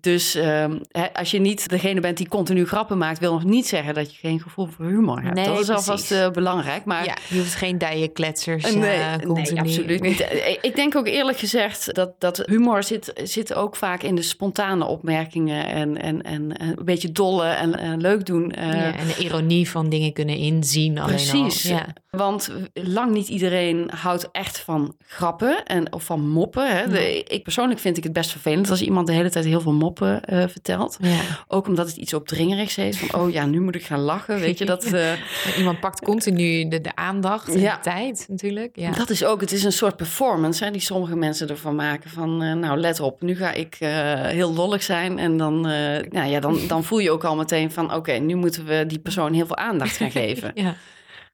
[0.00, 0.78] Dus ehm,
[1.12, 4.18] als je niet degene bent die continu grappen maakt, wil nog niet zeggen dat je
[4.18, 5.34] geen gevoel voor humor hebt.
[5.34, 6.84] Nee, dat is alvast belangrijk.
[6.84, 7.16] Maar ja,
[7.54, 9.60] geen dijenkletsers Eh, nee, eh, nee, continu.
[9.60, 10.20] absoluut niet.
[10.20, 14.22] Eh, Ik denk ook eerlijk gezegd dat, dat humor zit, zit ook vaak in de
[14.22, 18.50] spontane opmerkingen en, en, en en een beetje dolle en, en leuk doen.
[18.50, 21.70] eh, Ja, en de ironie van dingen kunnen inzien alleen Precies.
[21.70, 21.76] al.
[21.76, 21.86] Ja.
[22.10, 26.76] Want lang niet iedereen houdt echt van grappen en, of van moppen.
[26.76, 26.88] Hè.
[26.90, 29.72] De- ik persoonlijk vind ik het best vervelend als iemand de hele tijd heel veel
[29.72, 30.98] moppen eh, vertelt.
[31.00, 31.20] Ja.
[31.48, 32.98] Ook omdat het iets opdringerigs heeft.
[32.98, 34.40] Van, oh ja, nu moet ik gaan lachen.
[34.40, 35.12] Weet je, dat, eh,
[35.58, 37.74] Iemand pakt continu de, de aandacht en Ja.
[37.74, 38.76] de tijd natuurlijk.
[38.76, 38.90] Ja.
[38.90, 42.10] dat is ook, het is een soort performance hè, die sommige mensen ervan maken.
[42.10, 45.18] Van, eh, nou let op, nu ga ik eh, heel lollig zijn.
[45.18, 48.34] En dan, eh, nou ja, dan, dan voel je ook al meteen van, oké, nu
[48.34, 50.50] moeten we die persoon heel veel aandacht gaan geven.
[50.64, 50.74] Ja.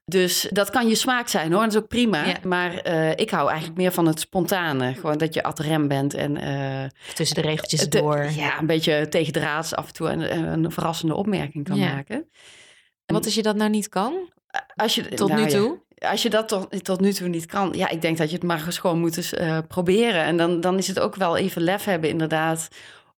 [0.05, 2.25] Dus dat kan je smaak zijn hoor, dat is ook prima.
[2.25, 2.35] Ja.
[2.43, 4.93] Maar ik hou eigenlijk meer van het spontane.
[4.93, 6.37] Gewoon dat je ad rem bent en
[7.13, 8.29] Tussen de regeltjes door.
[8.35, 11.93] ja, een beetje tegendraads af en toe een, een verrassende opmerking kan Ja.
[11.93, 12.15] maken.
[13.05, 14.13] En wat als je dat nou niet kan?
[14.75, 15.83] Als je, Tot nou nu ja, toe?
[15.99, 18.45] Als je dat tot, tot nu toe niet kan, ja, ik denk dat je het
[18.45, 20.23] maar eens gewoon moet eens, eh, proberen.
[20.23, 22.67] En dan, dan is het ook wel even lef hebben, inderdaad,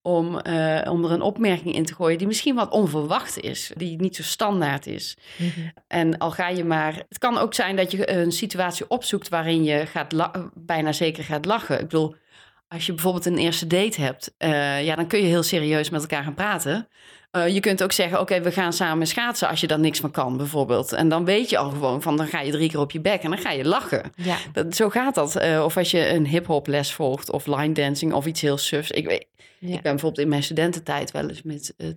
[0.01, 4.01] om, eh, om er een opmerking in te gooien die misschien wat onverwacht is, die
[4.01, 5.17] niet zo standaard is.
[5.37, 5.67] Mhm.
[5.87, 6.93] En al ga je maar.
[7.09, 10.13] Het kan ook zijn dat je een situatie opzoekt waarin je gaat
[10.53, 11.75] bijna zeker gaat lachen.
[11.75, 12.15] Ik bedoel,
[12.67, 16.01] als je bijvoorbeeld een eerste date hebt, eh, ja, dan kun je heel serieus met
[16.01, 16.87] elkaar gaan praten.
[17.37, 20.11] Eh, je kunt ook zeggen, oké, we gaan samen schaatsen als je daar niks van
[20.11, 20.91] kan, bijvoorbeeld.
[20.91, 23.21] En dan weet je al gewoon van, dan ga je drie keer op je bek
[23.23, 24.11] en dan ga je lachen.
[24.15, 24.37] Ja.
[24.53, 25.35] Dat, zo gaat dat.
[25.35, 28.91] Eh, of als je een hip-hop les volgt, of line dancing, of iets heel sufs.
[28.91, 29.27] Ik, weet,
[29.59, 29.67] Ja.
[29.75, 31.87] ik ben bijvoorbeeld in mijn studententijd wel eens met, eh,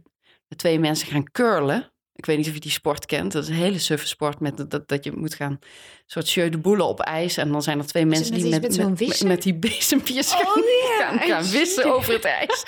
[0.49, 1.91] met twee mensen gaan curlen.
[2.21, 3.33] Ik weet niet of je die sport kent.
[3.33, 5.59] Dat is een hele suffe sport met dat, dat je moet gaan...
[6.07, 7.37] soort jeu de boule op ijs.
[7.37, 10.57] En dan zijn er twee mensen die met, met met, die bezempjes Oh,
[10.99, 12.63] gaan, gaan, wissen over het ijs.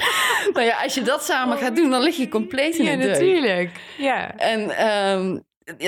[0.52, 2.96] nou ja, als je dat samen gaat doen, dan lig je compleet in Ja, de
[3.02, 3.10] deuk.
[3.10, 3.70] natuurlijk.
[3.98, 4.36] Ja.
[4.36, 5.38] En ehm,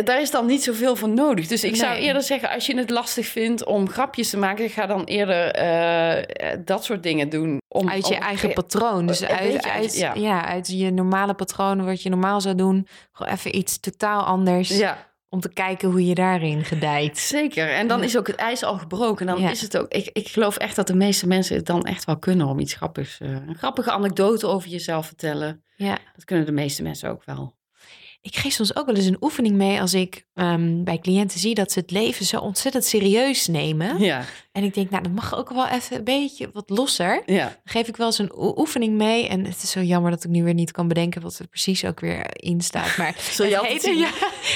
[0.05, 1.47] daar is dan niet zoveel voor nodig.
[1.47, 4.87] Dus ik zou eerder zeggen, als je het lastig vindt om grapjes te maken, ga
[4.87, 7.59] dan eerder eh, eh, dat soort dingen doen.
[7.69, 9.07] Om, Uit je om- eigen patroon.
[9.07, 10.15] Dus uit, beetje uit- uit, ja.
[10.15, 10.45] ja.
[10.47, 12.87] uit je normale patroon, wat je normaal zou doen.
[13.13, 14.69] Gewoon even iets totaal anders.
[14.69, 17.19] Ja, Om te kijken hoe je daarin gedijt.
[17.19, 17.69] zeker.
[17.73, 19.27] En dan is ook het ijs al gebroken.
[19.27, 19.51] Dan Ja.
[19.51, 19.93] is het ook.
[19.93, 22.75] Ik, ik geloof echt dat de meeste mensen het dan echt wel kunnen om iets
[22.75, 23.21] grappigs.
[23.21, 25.65] eh, een grappige anekdote over jezelf vertellen.
[25.77, 25.99] Ja.
[26.15, 27.55] Dat kunnen de meeste mensen ook wel.
[28.25, 31.55] Ik geef soms ook wel eens een oefening mee als ik ehm, bij cliënten zie
[31.55, 33.99] dat ze het leven zo ontzettend serieus nemen.
[33.99, 34.25] Ja,
[34.55, 37.23] En ik denk, nou, dat mag ook wel even een beetje wat losser.
[37.27, 37.45] ja.
[37.45, 39.29] Dan geef ik wel eens een oe- oefening mee.
[39.29, 41.85] En het is zo jammer dat ik nu weer niet kan bedenken wat er precies
[41.85, 42.97] ook weer in staat.
[42.97, 44.09] Maar het, heet, ja,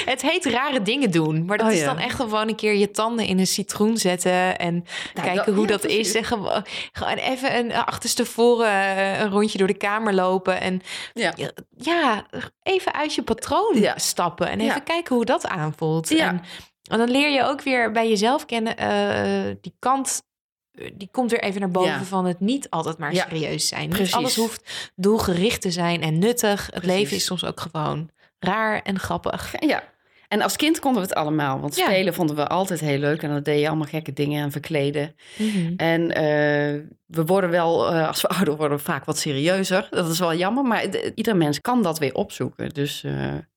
[0.05, 1.45] het heet rare dingen doen.
[1.45, 1.85] Maar dat Oh, is ja.
[1.85, 4.57] dan echt gewoon een keer je tanden in een citroen zetten.
[4.59, 6.07] En kijken dat- hoe dat precies.
[6.07, 6.15] is.
[6.15, 10.61] En gewoon, gewoon even een achterstevoren eh, een rondje door de kamer lopen.
[10.61, 10.81] En
[11.13, 11.33] Ja.
[11.77, 12.25] ja,
[12.63, 14.49] even uit je patroon stappen.
[14.49, 16.09] En even kijken hoe dat aanvoelt.
[16.09, 16.27] Ja.
[16.27, 16.41] En,
[16.89, 18.77] en dan leer je ook weer bij jezelf kennen.
[18.77, 20.21] eh, die kant,
[20.71, 22.03] eh, die komt weer even naar boven Ja.
[22.03, 23.25] van het niet altijd maar Ja.
[23.29, 23.81] serieus zijn.
[23.87, 24.13] Niet Precies.
[24.15, 26.61] alles hoeft doelgericht te zijn en nuttig.
[26.65, 26.89] Het Precies.
[26.99, 28.09] leven is soms ook gewoon
[28.39, 29.53] raar en grappig.
[29.59, 29.83] Ja.
[30.27, 31.59] En als kind konden we het allemaal.
[31.59, 31.85] Want Ja.
[31.85, 33.23] spelen vonden we altijd heel leuk.
[33.23, 35.15] En dan deed je allemaal gekke dingen en verkleden.
[35.37, 35.73] Mhm.
[35.77, 36.23] En eh,
[37.05, 39.87] we worden wel, als we ouder worden, vaak wat serieuzer.
[39.89, 42.69] Dat is wel jammer, maar de- ieder mens kan dat weer opzoeken.
[42.69, 43.03] Dus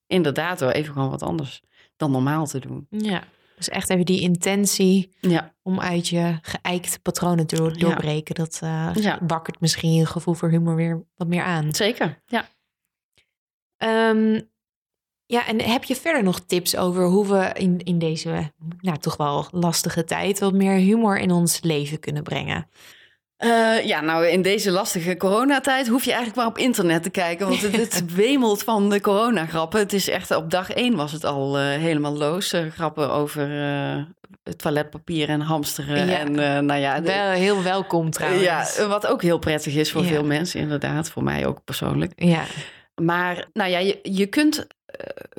[0.07, 1.63] inderdaad wel even gewoon wat anders
[1.97, 2.87] dan normaal te doen.
[2.91, 3.25] Ja,
[3.57, 8.35] dus echt even die intentie Ja, om uit je geëikte patronen te door- doorbreken.
[8.35, 8.59] Dat
[8.95, 9.19] Ja.
[9.27, 11.75] wakkert misschien je gevoel voor humor weer wat meer aan.
[11.75, 12.23] zeker.
[12.27, 12.49] Ja.
[13.77, 14.41] Ehm,
[15.27, 19.17] ja, en heb je verder nog tips over hoe we in, in deze nou, toch
[19.17, 22.69] wel lastige tijd wat meer humor in ons leven kunnen brengen?
[23.43, 27.49] Eh, ja, nou in deze lastige coronatijd hoef je eigenlijk maar op internet te kijken.
[27.49, 29.79] Want het, het wemelt van de coronagrappen.
[29.81, 32.53] Het is echt, op dag één was het al eh, helemaal loos.
[32.53, 33.49] Eh, grappen over
[34.57, 36.07] toiletpapier en hamsteren.
[36.07, 36.19] Ja.
[36.19, 36.33] En
[36.67, 38.43] nou ja, de- Wel heel welkom trouwens.
[38.77, 40.09] ja, wat ook heel prettig is voor Ja.
[40.09, 41.11] veel mensen inderdaad.
[41.11, 42.13] Voor mij ook persoonlijk.
[42.17, 42.43] ja.
[43.03, 44.67] Maar nou ja, je, je kunt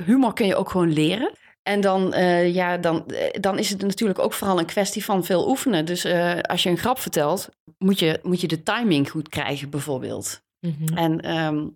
[0.05, 1.31] humor kun je ook gewoon leren.
[1.63, 5.25] En dan, eh, ja, dan, eh, dan is het natuurlijk ook vooral een kwestie van
[5.25, 5.85] veel oefenen.
[5.85, 9.69] Dus eh, als je een grap vertelt, moet je, moet je de timing goed krijgen,
[9.69, 10.41] bijvoorbeeld.
[10.59, 10.97] Mhm.
[10.97, 11.67] En ehm,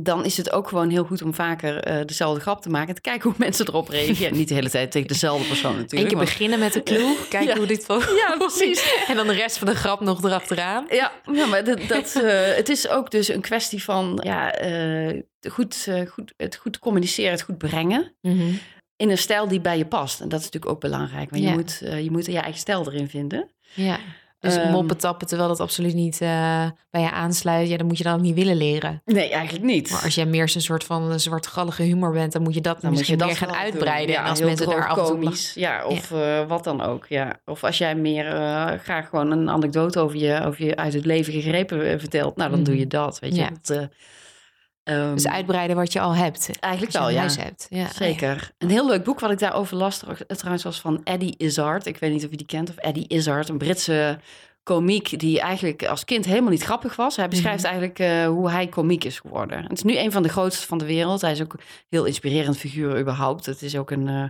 [0.00, 2.88] dan is het ook gewoon heel goed om vaker eh, dezelfde grap te maken.
[2.88, 4.36] En te kijken hoe mensen erop reageren.
[4.36, 6.08] Niet de hele tijd tegen dezelfde persoon Eén natuurlijk.
[6.08, 7.56] keer maar- beginnen met de clue, kijken Ja.
[7.56, 8.12] hoe dit voor.
[8.16, 8.92] Ja, precies.
[9.08, 10.86] En dan de rest van de grap nog erachteraan.
[10.90, 15.20] Ja, ja maar dat, dat, eh, het is ook dus een kwestie van ja, eh,
[15.50, 18.14] goed, goed, het goed communiceren, het goed brengen.
[18.20, 18.52] Mhm.
[18.96, 20.20] in een stijl die bij je past.
[20.20, 21.30] En dat is natuurlijk ook belangrijk.
[21.30, 21.48] Want Ja.
[21.50, 23.50] je, moet, je moet je eigen stijl erin vinden.
[23.74, 23.98] Ja.
[24.44, 27.98] Dus Ehm, moppen tappen terwijl dat absoluut niet eh, bij je aansluit, ja, dan moet
[27.98, 29.02] je dan ook niet willen leren.
[29.04, 29.90] Nee, eigenlijk niet.
[29.90, 32.90] Maar als jij meer zo'n soort van zwartgallige humor bent, dan moet je dat dan
[32.90, 34.14] moet misschien je dat meer gaan uitbreiden.
[34.14, 37.06] Ja, en als mensen daar af komisch, ja, of eh, wat dan ook.
[37.08, 37.40] Ja.
[37.44, 41.04] Of als jij meer eh, graag gewoon een anekdote over je, over je uit het
[41.04, 43.18] leven gegrepen vertelt, nou dan doe je dat.
[43.18, 43.40] Weet je.
[43.40, 43.50] Ja.
[43.62, 43.88] Dat,
[44.84, 46.50] eh, ehm, Dus uitbreiden wat je al hebt.
[46.60, 47.18] Eigenlijk wel, ja.
[47.18, 47.66] huis hebt.
[47.70, 47.86] Ja.
[47.92, 48.50] Zeker.
[48.58, 51.86] Een heel leuk boek wat ik daarover las tr- trouwens was van Eddie Izzard.
[51.86, 52.68] Ik weet niet of je die kent.
[52.70, 54.18] Of Eddie Izzard, een Britse
[54.62, 57.16] komiek die eigenlijk als kind helemaal niet grappig was.
[57.16, 57.66] Hij beschrijft Mhm.
[57.70, 59.62] eigenlijk eh, hoe hij komiek is geworden.
[59.62, 61.20] Het is nu een van de grootste van de wereld.
[61.20, 63.46] Hij is ook een heel inspirerend figuur überhaupt.
[63.46, 64.24] Het is ook een, eh,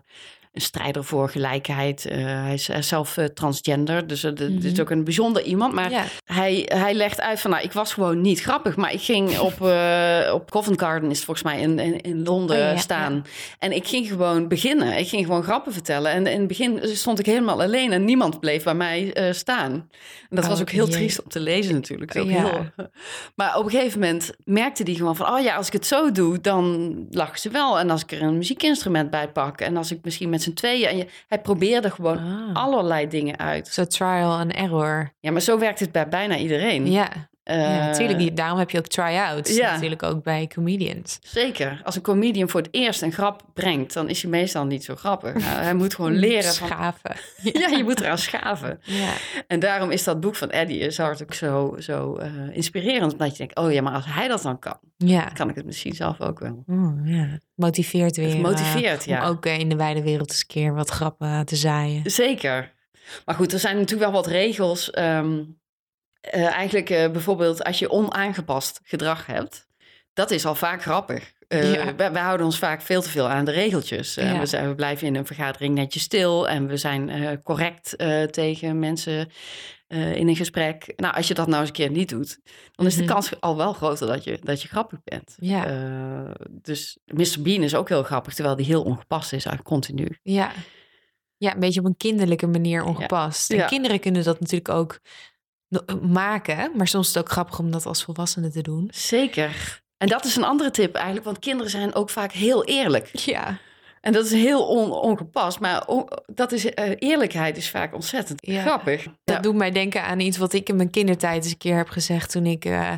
[0.55, 2.07] een strijder voor gelijkheid.
[2.07, 4.80] Eh, hij, is, hij is zelf eh, transgender, dus het het is Mhm.
[4.80, 5.72] ook een bijzonder iemand.
[5.74, 6.05] Maar Ja.
[6.24, 8.76] hij, hij legt uit van, nou, ik was gewoon niet grappig.
[8.76, 12.22] Maar ik ging op, eh, op Covent Garden, is het volgens mij in, in, in
[12.22, 13.24] Londen, Oh, ja, ja, staan.
[13.59, 14.98] En ik ging gewoon beginnen.
[14.98, 16.12] Ik ging gewoon grappen vertellen.
[16.12, 19.72] En in het begin stond ik helemaal alleen en niemand bleef bij mij eh, staan.
[19.72, 20.94] En dat Oh, was ook heel jee.
[20.94, 22.12] triest om te lezen natuurlijk.
[22.14, 22.22] Ja.
[22.24, 22.66] Heel...
[23.34, 25.28] Maar op een gegeven moment merkte hij gewoon van...
[25.28, 27.78] oh ja, als ik het zo doe, dan lachen ze wel.
[27.78, 29.61] En als ik er een muziekinstrument bij pak...
[29.61, 30.88] en als ik misschien met z'n tweeën...
[30.88, 32.62] En je, hij probeerde gewoon Ah.
[32.62, 33.68] allerlei dingen uit.
[33.68, 35.12] Zo trial and error.
[35.20, 36.90] Ja, maar zo werkt het bij bijna iedereen.
[36.90, 37.09] Ja,
[37.45, 38.18] Eh, ja natuurlijk.
[38.18, 39.57] Die- Daarom heb je ook try-outs.
[39.57, 39.72] ja.
[39.72, 41.18] Natuurlijk ook bij comedians.
[41.22, 41.80] Zeker.
[41.84, 43.92] Als een comedian voor het eerst een grap brengt...
[43.92, 45.32] dan is hij meestal niet zo grappig.
[45.45, 46.66] Nou, hij moet gewoon leren van...
[46.68, 47.16] Schaven.
[47.61, 48.80] Ja, je moet eraan schaven.
[48.82, 49.12] Ja.
[49.47, 53.12] En daarom is dat boek van Eddie Izzard ook zo, zo eh, inspirerend.
[53.12, 55.24] Omdat je denkt, oh ja, maar als hij dat dan kan, Ja.
[55.24, 56.64] kan ik het misschien zelf ook wel.
[56.66, 57.38] Oh, ja.
[57.55, 58.28] Motiveert weer.
[58.28, 59.22] Het motiveert, eh, ja.
[59.22, 62.11] Om ook eh, in de wijde wereld eens een keer wat grappen te zaaien.
[62.11, 62.72] Zeker.
[63.24, 64.90] Maar goed, er zijn natuurlijk wel wat regels.
[64.90, 65.40] Ehm,
[66.30, 69.66] eh, eigenlijk eh, bijvoorbeeld als je onaangepast gedrag hebt.
[70.12, 71.32] Dat is al vaak grappig.
[71.48, 71.94] Uh, Ja.
[71.94, 74.14] wij, wij houden ons vaak veel te veel aan de regeltjes.
[74.14, 74.38] Ja.
[74.38, 78.22] we, zijn, we blijven in een vergadering netjes stil en we zijn eh, correct eh,
[78.22, 79.30] tegen mensen
[79.86, 80.92] eh, in een gesprek.
[80.96, 82.38] Nou, als je dat nou eens een keer niet doet,
[82.72, 83.12] dan is de Mhm.
[83.12, 85.34] kans al wel groter dat je, dat je grappig bent.
[85.40, 85.66] Ja.
[85.66, 87.36] Eh, dus Mr.
[87.42, 90.18] Bean is ook heel grappig, terwijl die heel ongepast is, eigenlijk continu.
[90.22, 90.52] Ja.
[91.36, 93.50] ja, een beetje op een kinderlijke manier ongepast.
[93.50, 94.98] En kinderen kunnen dat natuurlijk ook
[96.02, 96.70] maken.
[96.76, 98.88] Maar soms is het ook grappig om dat als volwassenen te doen.
[98.92, 99.82] Zeker.
[99.96, 103.10] En dat is een andere tip eigenlijk, want kinderen zijn ook vaak heel eerlijk.
[103.18, 103.58] Ja.
[104.00, 108.46] En dat is heel on- ongepast, maar on- dat is, eh, eerlijkheid is vaak ontzettend
[108.46, 108.60] Ja.
[108.62, 109.02] grappig.
[109.02, 109.40] Dat Ja.
[109.40, 112.30] doet mij denken aan iets wat ik in mijn kindertijd eens een keer heb gezegd
[112.30, 112.92] toen ik eh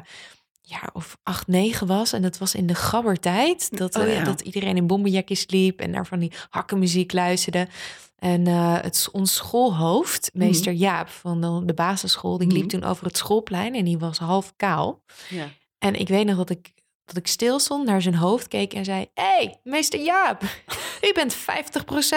[0.69, 2.13] ja, of acht, negen was.
[2.13, 3.77] En dat was in de gabbertijd.
[3.79, 7.69] Dat, Oh, eh, dat iedereen in bomberjakjes liep en naar van die hakkenmuziek luisterde.
[8.17, 12.69] En eh, het, ons schoolhoofd, meester Jaap van de, de basisschool, die liep Mhm.
[12.69, 15.03] toen over het schoolplein en die was half kaal.
[15.29, 15.49] Ja.
[15.79, 16.73] En ik weet nog dat ik,
[17.07, 19.07] dat ik stil stond, naar zijn hoofd keek en zei...
[19.15, 20.43] Hé, hey, meester Jaap,
[21.09, 21.39] u bent 50%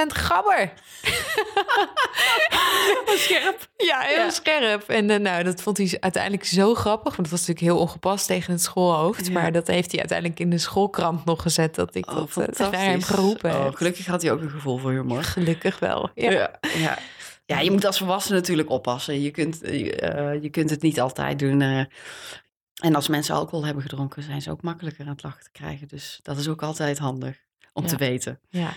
[0.08, 0.74] gabber.
[3.06, 3.68] Scherp.
[3.78, 4.30] Ja, heel Ja.
[4.30, 4.90] scherp.
[4.90, 7.16] En eh, nou, dat vond hij uiteindelijk zo grappig.
[7.16, 9.26] Want dat was natuurlijk heel ongepast tegen het schoolhoofd.
[9.28, 9.32] Ja.
[9.32, 11.76] Maar dat heeft hij uiteindelijk in de schoolkrant nog gezet.
[11.76, 12.80] Dat ik Oh, dat eh, fantastisch.
[12.80, 13.76] naar hem geroepen Oh, heb.
[13.76, 15.24] gelukkig had hij ook een gevoel voor humor.
[15.24, 16.10] Gelukkig wel.
[16.16, 16.32] Ja.
[16.32, 16.52] Ja.
[16.78, 16.98] Ja.
[17.46, 19.22] ja, je moet als volwassene natuurlijk oppassen.
[19.22, 21.62] Je kunt, eh, je kunt het niet altijd doen.
[21.62, 21.82] eh.
[22.80, 25.88] En als mensen alcohol hebben gedronken, zijn ze ook makkelijker aan het lachen te krijgen.
[25.88, 27.38] Dus dat is ook altijd handig
[27.74, 27.90] om Ja.
[27.90, 28.40] te weten.
[28.50, 28.74] Ja.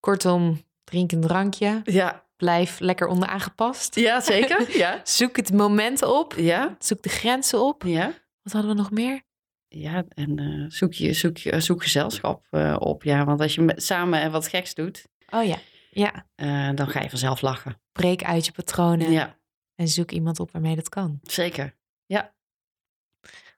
[0.00, 1.80] Kortom, drink een drankje.
[1.84, 3.94] Ja, Blijf lekker onder aangepast.
[3.94, 4.70] ja zeker.
[4.78, 5.00] Ja.
[5.04, 6.34] Zoek het moment op.
[6.36, 7.82] Ja, Zoek de grenzen op.
[7.82, 8.12] ja.
[8.42, 9.22] Wat hadden we nog meer?
[9.68, 13.02] Ja, en eh, zoek, je, zoek, je, zoek gezelschap eh, op.
[13.02, 15.56] Ja, want als je met- samen wat geks doet, Oh ja.
[15.90, 16.26] Ja.
[16.34, 17.80] eh, dan ga je vanzelf lachen.
[17.92, 19.10] Breek uit je patronen.
[19.10, 19.38] Ja,
[19.74, 21.18] En zoek iemand op waarmee dat kan.
[21.22, 21.74] zeker.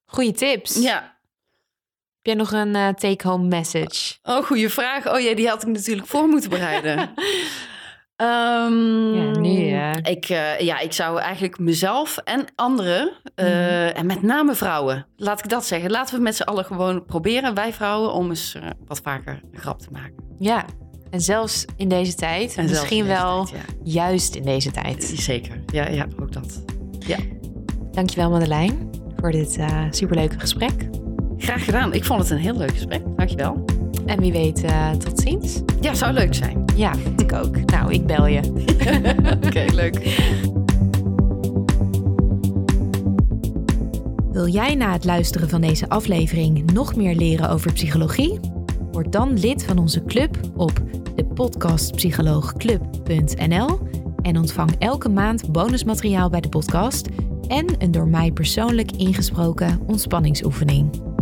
[0.06, 0.82] Goeie tips.
[0.82, 0.94] Ja.
[2.22, 4.14] Heb jij nog een eh, take-home message?
[4.22, 5.12] Oh, goede vraag.
[5.12, 6.98] Oh ja, die had ik natuurlijk voor moeten bereiden.
[8.16, 9.92] Ehm, Ja, nu, eh.
[10.12, 13.96] Ik, eh, ja, ik zou eigenlijk mezelf en anderen, eh, Mhm.
[13.96, 15.90] en met name vrouwen, laat ik dat zeggen.
[15.90, 19.80] Laten we met z'n allen gewoon proberen, wij vrouwen, om eens wat vaker een grap
[19.80, 20.14] te maken.
[20.38, 20.64] Ja,
[21.10, 25.12] en zelfs in deze tijd, En misschien deze wel tijd, juist in deze tijd.
[25.16, 25.22] ja.
[25.22, 26.64] Zeker, ja, ja, ook dat.
[27.92, 28.74] Dankjewel Madeleine
[29.24, 30.88] voor dit eh, superleuke gesprek.
[31.38, 31.92] Graag gedaan.
[31.92, 33.02] Ik vond het een heel leuk gesprek.
[33.16, 33.64] Dankjewel.
[34.06, 35.60] En wie weet, eh, tot ziens.
[35.80, 36.64] Ja, zou leuk zijn.
[36.76, 37.64] Ja, vind ik ook.
[37.64, 38.40] Nou, ik bel je.
[39.46, 40.22] Oké, leuk.
[44.32, 48.40] Wil jij na het luisteren van deze aflevering nog meer leren over psychologie?
[48.92, 50.82] Word dan lid van onze club op
[51.14, 53.78] depodcastpsycholoogclub.nl
[54.22, 57.08] en ontvang elke maand bonusmateriaal bij de podcast
[57.48, 61.13] en een door mij persoonlijk ingesproken ontspanningsoefening.